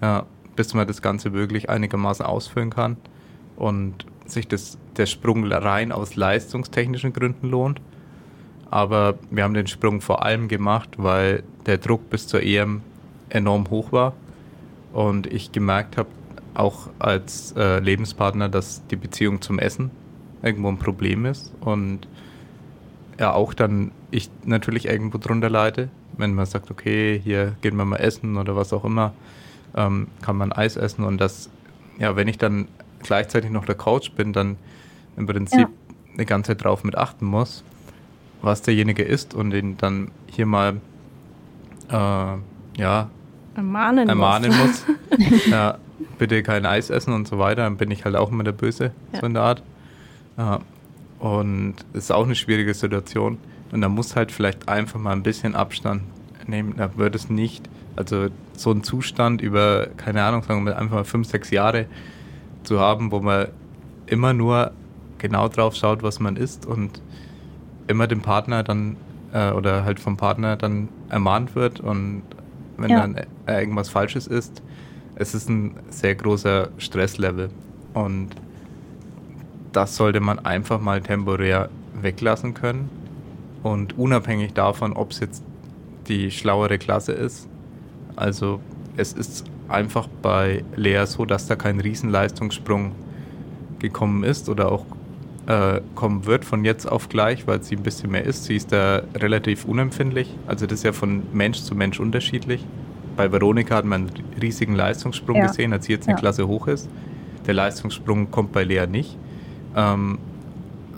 [0.01, 0.25] ja,
[0.55, 2.97] bis man das Ganze wirklich einigermaßen ausfüllen kann
[3.55, 7.81] und sich das, der Sprung rein aus leistungstechnischen Gründen lohnt.
[8.69, 12.81] Aber wir haben den Sprung vor allem gemacht, weil der Druck bis zur EM
[13.29, 14.13] enorm hoch war
[14.93, 16.09] und ich gemerkt habe,
[16.53, 19.91] auch als äh, Lebenspartner, dass die Beziehung zum Essen
[20.41, 22.07] irgendwo ein Problem ist und
[23.19, 27.85] ja auch dann ich natürlich irgendwo drunter leide, wenn man sagt, okay, hier gehen wir
[27.85, 29.13] mal essen oder was auch immer,
[29.75, 31.49] ähm, kann man Eis essen und das,
[31.99, 32.67] ja, wenn ich dann
[33.03, 34.57] gleichzeitig noch der Coach bin, dann
[35.15, 35.69] im Prinzip ja.
[36.13, 37.63] eine ganze Zeit drauf mit achten muss,
[38.41, 40.81] was derjenige isst und ihn dann hier mal
[41.89, 42.37] äh,
[42.77, 43.09] ja
[43.55, 44.85] ermahnen, ermahnen muss.
[45.17, 45.45] muss.
[45.47, 45.77] ja,
[46.17, 48.91] bitte kein Eis essen und so weiter, dann bin ich halt auch immer der Böse,
[49.13, 49.19] ja.
[49.19, 49.63] so in der Art.
[50.37, 50.59] Ja,
[51.19, 53.39] und es ist auch eine schwierige Situation.
[53.71, 56.03] Und da muss halt vielleicht einfach mal ein bisschen Abstand
[56.45, 56.75] nehmen.
[56.77, 57.67] Da wird es nicht,
[57.97, 61.85] also so ein Zustand über, keine Ahnung, sagen wir einfach mal fünf, sechs Jahre
[62.63, 63.47] zu haben, wo man
[64.05, 64.71] immer nur
[65.17, 67.01] genau drauf schaut, was man isst und
[67.87, 68.97] immer dem Partner dann
[69.33, 72.23] äh, oder halt vom Partner dann ermahnt wird und
[72.77, 73.01] wenn ja.
[73.01, 74.61] dann äh, irgendwas Falsches ist,
[75.15, 77.49] es ist ein sehr großer Stresslevel
[77.93, 78.29] und
[79.71, 81.69] das sollte man einfach mal temporär
[82.01, 82.89] weglassen können
[83.63, 85.43] und unabhängig davon, ob es jetzt
[86.07, 87.47] die schlauere Klasse ist.
[88.17, 88.59] Also
[88.97, 92.91] es ist einfach bei Lea so, dass da kein Riesenleistungssprung
[93.79, 94.85] gekommen ist oder auch
[95.45, 98.45] äh, kommen wird von jetzt auf gleich, weil sie ein bisschen mehr ist.
[98.45, 100.35] Sie ist da relativ unempfindlich.
[100.47, 102.65] Also das ist ja von Mensch zu Mensch unterschiedlich.
[103.15, 104.11] Bei Veronika hat man einen
[104.41, 105.47] riesigen Leistungssprung ja.
[105.47, 106.19] gesehen, als sie jetzt eine ja.
[106.19, 106.89] Klasse hoch ist.
[107.45, 109.17] Der Leistungssprung kommt bei Lea nicht.
[109.75, 110.17] Ähm,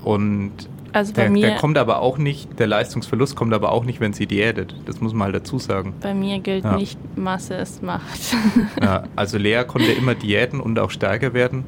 [0.04, 0.54] und
[0.94, 4.00] also bei der, mir, der kommt aber auch nicht, der Leistungsverlust kommt aber auch nicht,
[4.00, 4.76] wenn sie diätet.
[4.86, 5.94] Das muss man halt dazu sagen.
[6.02, 6.76] Bei mir gilt ja.
[6.76, 8.36] nicht, Masse ist Macht.
[8.82, 11.64] ja, also Lea konnte immer diäten und auch stärker werden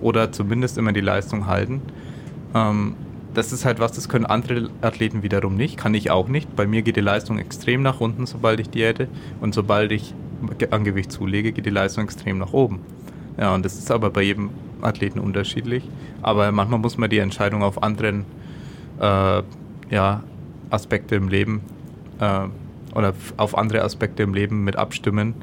[0.00, 1.82] oder zumindest immer die Leistung halten.
[2.54, 2.94] Ähm,
[3.34, 6.54] das ist halt was, das können andere Athleten wiederum nicht, kann ich auch nicht.
[6.54, 9.08] Bei mir geht die Leistung extrem nach unten, sobald ich diäte
[9.40, 10.14] und sobald ich
[10.70, 12.80] an Gewicht zulege, geht die Leistung extrem nach oben.
[13.38, 14.50] Ja, und das ist aber bei jedem
[14.82, 15.82] Athleten unterschiedlich.
[16.22, 18.24] Aber manchmal muss man die Entscheidung auf anderen
[19.00, 19.42] äh,
[19.90, 20.22] ja,
[20.70, 21.62] Aspekte im Leben
[22.20, 22.40] äh,
[22.94, 25.34] oder auf andere Aspekte im Leben mit abstimmen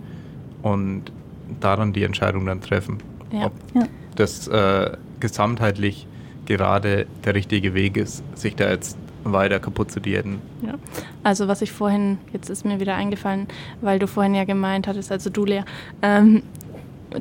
[0.62, 1.12] und
[1.60, 3.00] daran die Entscheidung dann treffen.
[3.32, 3.48] Ja.
[3.48, 3.84] Ob ja.
[4.16, 6.08] das äh, gesamtheitlich
[6.46, 10.40] gerade der richtige Weg ist, sich da jetzt weiter kaputt zu diäten.
[10.66, 10.74] Ja.
[11.24, 13.48] Also was ich vorhin, jetzt ist mir wieder eingefallen,
[13.82, 15.62] weil du vorhin ja gemeint hattest, also du Lea,
[16.02, 16.42] ähm,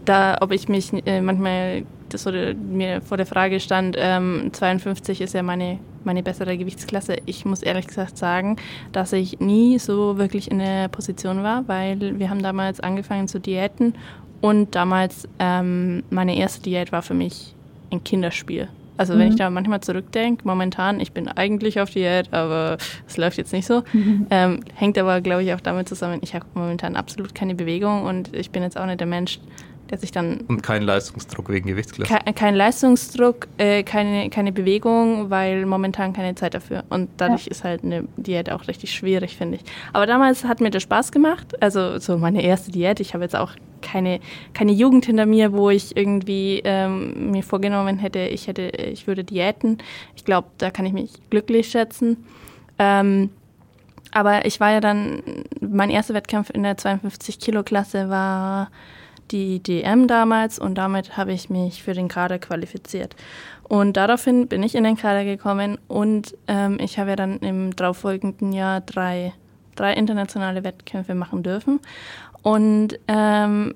[0.05, 1.83] da, ob ich mich äh, manchmal
[2.15, 7.17] das oder mir vor der Frage stand, ähm, 52 ist ja meine, meine bessere Gewichtsklasse.
[7.27, 8.57] Ich muss ehrlich gesagt sagen,
[8.93, 13.41] dass ich nie so wirklich in der Position war, weil wir haben damals angefangen zu
[13.41, 13.95] diäten
[14.41, 17.55] und damals ähm, meine erste Diät war für mich
[17.91, 18.69] ein Kinderspiel.
[19.01, 19.39] Also wenn ich mhm.
[19.39, 22.77] da manchmal zurückdenke, momentan, ich bin eigentlich auf Diät, aber
[23.09, 23.83] es läuft jetzt nicht so.
[23.95, 24.27] Mhm.
[24.29, 28.37] Ähm, hängt aber, glaube ich, auch damit zusammen, ich habe momentan absolut keine Bewegung und
[28.37, 29.41] ich bin jetzt auch nicht der Mensch,
[29.91, 30.43] der sich dann.
[30.49, 32.13] Und kein Leistungsdruck wegen Gewichtsklasse?
[32.13, 36.85] Kein, kein Leistungsdruck, äh, keine, keine Bewegung, weil momentan keine Zeit dafür.
[36.91, 37.51] Und dadurch ja.
[37.51, 39.63] ist halt eine Diät auch richtig schwierig, finde ich.
[39.93, 41.61] Aber damals hat mir das Spaß gemacht.
[41.63, 43.01] Also so meine erste Diät.
[43.01, 44.21] Ich habe jetzt auch keine,
[44.55, 49.25] keine Jugend hinter mir, wo ich irgendwie ähm, mir vorgenommen hätte, ich hätte, ich würde
[49.25, 49.79] diäten.
[50.15, 52.25] Ich glaube, da kann ich mich glücklich schätzen.
[52.79, 53.31] Ähm,
[54.13, 55.23] aber ich war ja dann,
[55.61, 58.71] mein erster Wettkampf in der 52-Kilo-Klasse war
[59.31, 63.15] die DM damals und damit habe ich mich für den Kader qualifiziert.
[63.69, 67.75] Und daraufhin bin ich in den Kader gekommen und ähm, ich habe ja dann im
[67.77, 69.33] darauffolgenden Jahr drei,
[69.77, 71.81] drei internationale Wettkämpfe machen dürfen.
[72.43, 73.75] Und ähm,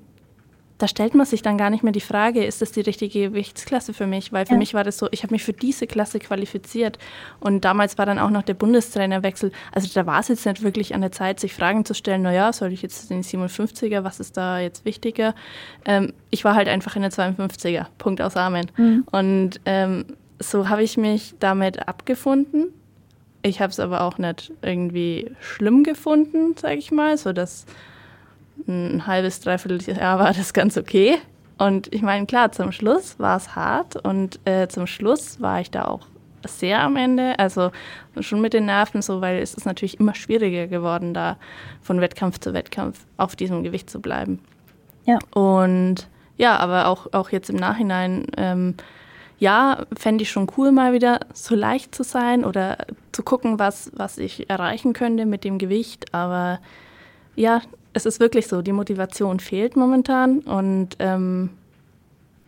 [0.77, 3.93] da stellt man sich dann gar nicht mehr die Frage, ist das die richtige Gewichtsklasse
[3.93, 4.33] für mich?
[4.33, 4.57] Weil für ja.
[4.57, 6.99] mich war das so, ich habe mich für diese Klasse qualifiziert.
[7.39, 9.51] Und damals war dann auch noch der Bundestrainerwechsel.
[9.71, 12.51] Also da war es jetzt nicht wirklich an der Zeit, sich Fragen zu stellen, naja,
[12.51, 15.33] soll ich jetzt den 57er, was ist da jetzt wichtiger?
[15.85, 18.69] Ähm, ich war halt einfach in der 52er, Punkt aus Amen.
[18.75, 19.05] Mhm.
[19.11, 20.05] Und ähm,
[20.39, 22.67] so habe ich mich damit abgefunden.
[23.43, 27.65] Ich habe es aber auch nicht irgendwie schlimm gefunden, sage ich mal, so dass
[28.67, 31.17] ein halbes, dreiviertel Jahr war das ganz okay.
[31.57, 35.71] Und ich meine, klar, zum Schluss war es hart und äh, zum Schluss war ich
[35.71, 36.07] da auch
[36.47, 37.39] sehr am Ende.
[37.39, 37.71] Also
[38.19, 41.37] schon mit den Nerven so, weil es ist natürlich immer schwieriger geworden, da
[41.81, 44.39] von Wettkampf zu Wettkampf auf diesem Gewicht zu bleiben.
[45.05, 45.19] Ja.
[45.33, 48.75] Und ja, aber auch, auch jetzt im Nachhinein, ähm,
[49.37, 52.77] ja, fände ich schon cool, mal wieder so leicht zu sein oder
[53.11, 56.13] zu gucken, was, was ich erreichen könnte mit dem Gewicht.
[56.13, 56.59] Aber
[57.35, 57.61] ja,
[57.95, 61.49] es ist wirklich so, die Motivation fehlt momentan und ähm,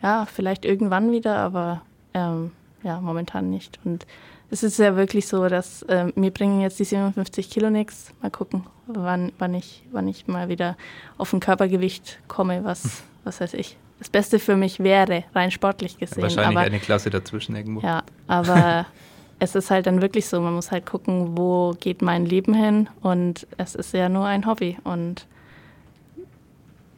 [0.04, 1.82] ja, vielleicht irgendwann wieder, aber
[2.14, 2.52] ähm,
[2.84, 3.80] ja, momentan nicht.
[3.86, 4.06] Und
[4.52, 8.14] es ist ja wirklich so, dass äh, mir bringen jetzt die 57 Kilo nichts.
[8.22, 10.76] Mal gucken, wann, wann, ich, wann ich mal wieder
[11.18, 15.98] auf ein Körpergewicht komme, was, was weiß ich, das Beste für mich wäre, rein sportlich
[15.98, 16.24] gesehen.
[16.24, 17.80] Wahrscheinlich aber, eine Klasse dazwischen irgendwo.
[17.80, 18.86] Ja, aber
[19.40, 22.90] es ist halt dann wirklich so, man muss halt gucken, wo geht mein Leben hin
[23.02, 25.26] und es ist ja nur ein Hobby und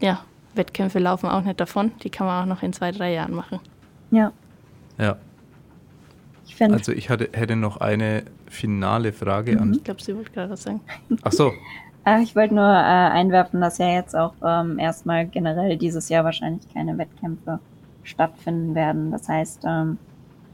[0.01, 0.23] ja,
[0.55, 3.59] Wettkämpfe laufen auch nicht davon, die kann man auch noch in zwei, drei Jahren machen.
[4.11, 4.31] Ja.
[4.97, 5.17] Ja.
[6.45, 9.61] Ich also ich hatte, hätte noch eine finale Frage mhm.
[9.61, 9.73] an.
[9.73, 10.81] Ich glaube, sie wollte gerade was sagen.
[11.21, 11.53] Ach so.
[12.05, 16.23] Äh, ich wollte nur äh, einwerfen, dass ja jetzt auch ähm, erstmal generell dieses Jahr
[16.23, 17.59] wahrscheinlich keine Wettkämpfe
[18.03, 19.11] stattfinden werden.
[19.11, 19.97] Das heißt, ähm,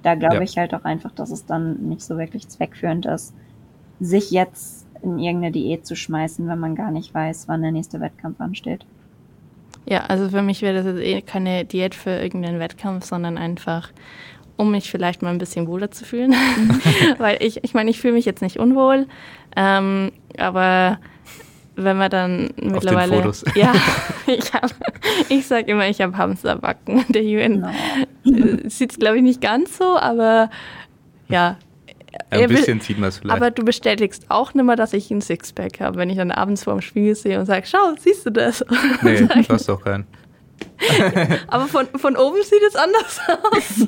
[0.04, 0.42] da glaube ja.
[0.42, 3.34] ich halt auch einfach, dass es dann nicht so wirklich zweckführend ist,
[4.00, 8.00] sich jetzt in irgendeine Diät zu schmeißen, wenn man gar nicht weiß, wann der nächste
[8.02, 8.86] Wettkampf ansteht.
[9.86, 13.90] Ja, also für mich wäre das jetzt eh keine Diät für irgendeinen Wettkampf, sondern einfach,
[14.58, 16.34] um mich vielleicht mal ein bisschen wohler zu fühlen.
[17.18, 19.08] Weil ich, ich meine, ich fühle mich jetzt nicht unwohl,
[19.56, 21.00] ähm, aber
[21.76, 23.18] wenn man dann mittlerweile.
[23.18, 23.46] Auf den Fotos.
[23.56, 23.74] Ja,
[24.28, 24.72] ich, hab,
[25.30, 27.06] ich sag immer, ich habe Hamsterbacken.
[27.10, 27.62] Der Jürgen
[28.24, 28.70] no.
[28.70, 30.50] Sieht es, glaube ich, nicht ganz so, aber
[31.28, 31.58] ja.
[32.30, 33.36] Ein bisschen sieht man es vielleicht.
[33.36, 36.64] Aber du bestätigst auch nicht mehr, dass ich ein Sixpack habe, wenn ich dann abends
[36.64, 38.64] vor dem Spiegel sehe und sage, schau, siehst du das?
[39.02, 40.06] Nee, du hast doch keinen.
[41.48, 43.20] aber von, von oben sieht es anders
[43.52, 43.88] aus.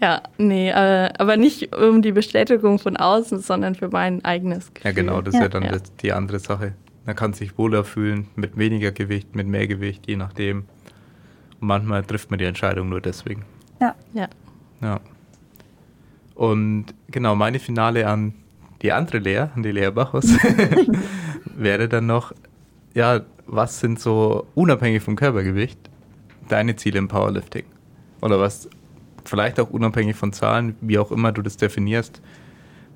[0.00, 4.90] ja, nee, äh, aber nicht um die Bestätigung von außen, sondern für mein eigenes Gefühl.
[4.90, 5.40] Ja, genau, das ja.
[5.40, 5.78] ist ja dann ja.
[6.00, 6.74] die andere Sache.
[7.04, 10.64] Man kann sich wohler fühlen mit weniger Gewicht, mit mehr Gewicht, je nachdem.
[11.60, 13.44] Und manchmal trifft man die Entscheidung nur deswegen.
[13.80, 13.94] Ja.
[14.12, 14.28] Ja.
[14.82, 15.00] ja.
[16.36, 18.34] Und genau, meine Finale an
[18.82, 20.26] die andere Lea, an die Lea Bachus,
[21.56, 22.32] wäre dann noch,
[22.94, 25.78] ja, was sind so unabhängig vom Körpergewicht
[26.48, 27.64] deine Ziele im Powerlifting?
[28.20, 28.68] oder was
[29.24, 32.20] vielleicht auch unabhängig von Zahlen, wie auch immer du das definierst,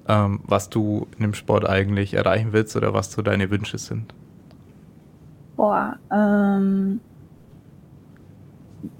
[0.09, 4.15] ähm, was du in dem Sport eigentlich erreichen willst oder was so deine Wünsche sind?
[5.57, 7.01] Boah, ähm,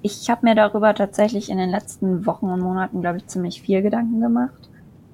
[0.01, 3.81] ich habe mir darüber tatsächlich in den letzten Wochen und Monaten, glaube ich, ziemlich viel
[3.81, 4.69] Gedanken gemacht,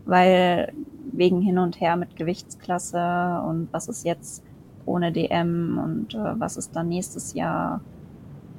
[0.05, 0.73] weil
[1.11, 4.43] wegen hin und her mit Gewichtsklasse und was ist jetzt
[4.85, 7.81] ohne DM und äh, was ist dann nächstes Jahr.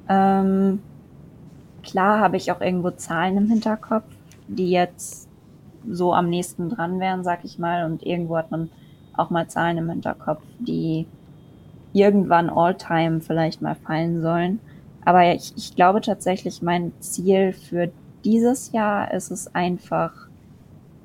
[0.07, 0.79] Ähm,
[1.83, 4.05] Klar habe ich auch irgendwo Zahlen im Hinterkopf,
[4.47, 5.27] die jetzt
[5.89, 7.85] so am nächsten dran wären, sag ich mal.
[7.85, 8.69] Und irgendwo hat man
[9.15, 11.07] auch mal Zahlen im Hinterkopf, die
[11.93, 14.59] irgendwann all-time vielleicht mal fallen sollen.
[15.09, 17.91] Aber ich, ich glaube tatsächlich, mein Ziel für
[18.23, 20.13] dieses Jahr ist es einfach,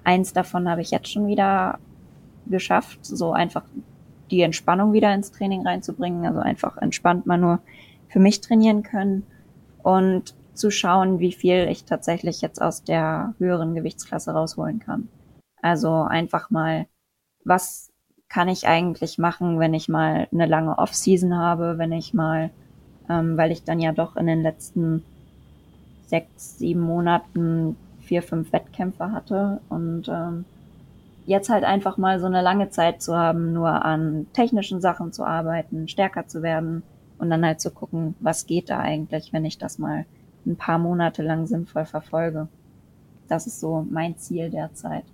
[0.05, 1.79] eins davon habe ich jetzt schon wieder
[2.45, 3.65] geschafft, so einfach
[4.31, 7.61] die Entspannung wieder ins Training reinzubringen, also einfach entspannt mal nur
[8.09, 9.25] für mich trainieren können.
[9.83, 15.09] Und zu schauen, wie viel ich tatsächlich jetzt aus der höheren Gewichtsklasse rausholen kann.
[15.63, 16.89] Also einfach mal,
[17.43, 17.91] was
[18.29, 22.51] kann ich eigentlich machen, wenn ich mal eine lange Off-Season habe, wenn ich mal,
[23.09, 25.03] ähm, weil ich dann ja doch in den letzten
[26.07, 30.45] sechs, sieben Monaten vier, fünf Wettkämpfe hatte und ähm,
[31.27, 35.25] jetzt halt einfach mal so eine lange Zeit zu haben, nur an technischen Sachen zu
[35.25, 36.83] arbeiten, stärker zu werden
[37.19, 40.05] und dann halt zu gucken, was geht da eigentlich, wenn ich das mal
[40.47, 42.49] ein paar Monate lang sinnvoll verfolge.
[43.29, 45.05] Das ist so mein Ziel derzeit.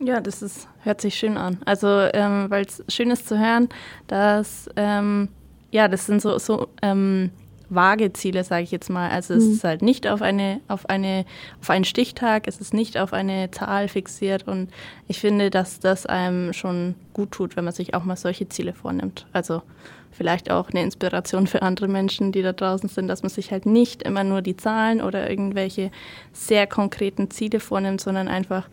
[0.00, 1.58] Ja, das ist, hört sich schön an.
[1.64, 3.68] Also, ähm, weil es schön ist zu hören,
[4.06, 5.28] dass, ähm,
[5.70, 7.30] ja, das sind so, so ähm,
[7.68, 9.10] vage Ziele, sage ich jetzt mal.
[9.10, 9.52] Also es mhm.
[9.52, 11.24] ist halt nicht auf eine, auf eine,
[11.60, 14.70] auf einen Stichtag, es ist nicht auf eine Zahl fixiert und
[15.06, 18.72] ich finde, dass das einem schon gut tut, wenn man sich auch mal solche Ziele
[18.72, 19.26] vornimmt.
[19.32, 19.62] Also
[20.10, 23.66] vielleicht auch eine Inspiration für andere Menschen, die da draußen sind, dass man sich halt
[23.66, 25.90] nicht immer nur die Zahlen oder irgendwelche
[26.32, 28.68] sehr konkreten Ziele vornimmt, sondern einfach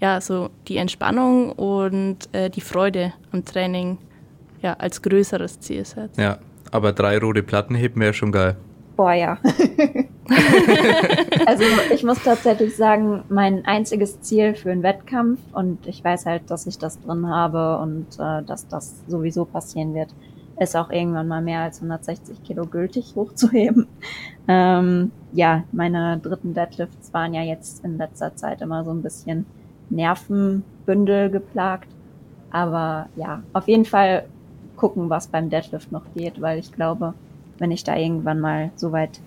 [0.00, 3.98] ja so die Entspannung und äh, die Freude am Training
[4.62, 6.18] ja als größeres Ziel setzt.
[6.18, 6.38] Ja,
[6.70, 8.56] aber drei rote Platten heben wäre schon geil.
[8.96, 9.38] Boah, ja.
[11.46, 16.50] also ich muss tatsächlich sagen, mein einziges Ziel für einen Wettkampf und ich weiß halt,
[16.50, 20.14] dass ich das drin habe und äh, dass das sowieso passieren wird,
[20.58, 23.86] ist auch irgendwann mal mehr als 160 Kilo gültig hochzuheben.
[24.48, 29.44] Ähm, ja, meine dritten Deadlifts waren ja jetzt in letzter Zeit immer so ein bisschen
[29.90, 31.88] Nervenbündel geplagt.
[32.50, 34.26] Aber ja, auf jeden Fall
[34.76, 37.14] gucken, was beim Deadlift noch geht, weil ich glaube,
[37.58, 39.20] wenn ich da irgendwann mal so weit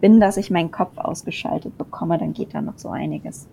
[0.00, 3.48] bin, dass ich meinen Kopf ausgeschaltet bekomme, dann geht da noch so einiges.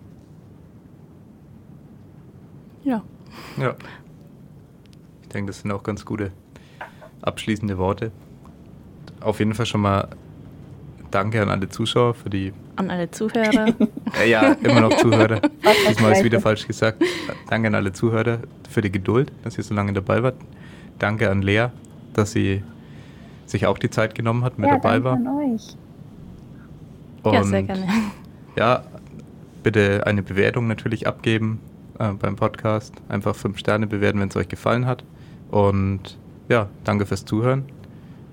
[2.84, 3.02] Ja.
[3.56, 3.74] Ja.
[5.22, 6.32] Ich denke, das sind auch ganz gute
[7.22, 8.12] abschließende Worte.
[9.20, 10.08] Auf jeden Fall schon mal
[11.10, 12.52] danke an alle Zuschauer für die.
[12.76, 13.74] An alle Zuhörer.
[14.26, 15.40] ja, immer noch Zuhörer.
[15.88, 17.02] Diesmal ist wieder falsch gesagt.
[17.48, 18.38] Danke an alle Zuhörer
[18.68, 20.36] für die Geduld, dass ihr so lange dabei wart.
[20.98, 21.66] Danke an Lea,
[22.14, 22.62] dass sie
[23.46, 25.14] sich auch die Zeit genommen hat, mit ja, dabei war.
[25.14, 25.76] An euch.
[27.22, 27.86] Und ja, sehr gerne.
[28.56, 28.84] Ja,
[29.64, 31.58] bitte eine Bewertung natürlich abgeben
[31.98, 32.94] äh, beim Podcast.
[33.08, 35.02] Einfach fünf Sterne bewerten, wenn es euch gefallen hat.
[35.50, 36.16] Und
[36.48, 37.64] ja, danke fürs Zuhören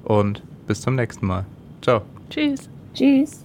[0.04, 1.46] und bis zum nächsten Mal.
[1.82, 2.04] Ciao.
[2.30, 2.70] Tschüss.
[2.94, 3.41] Tschüss.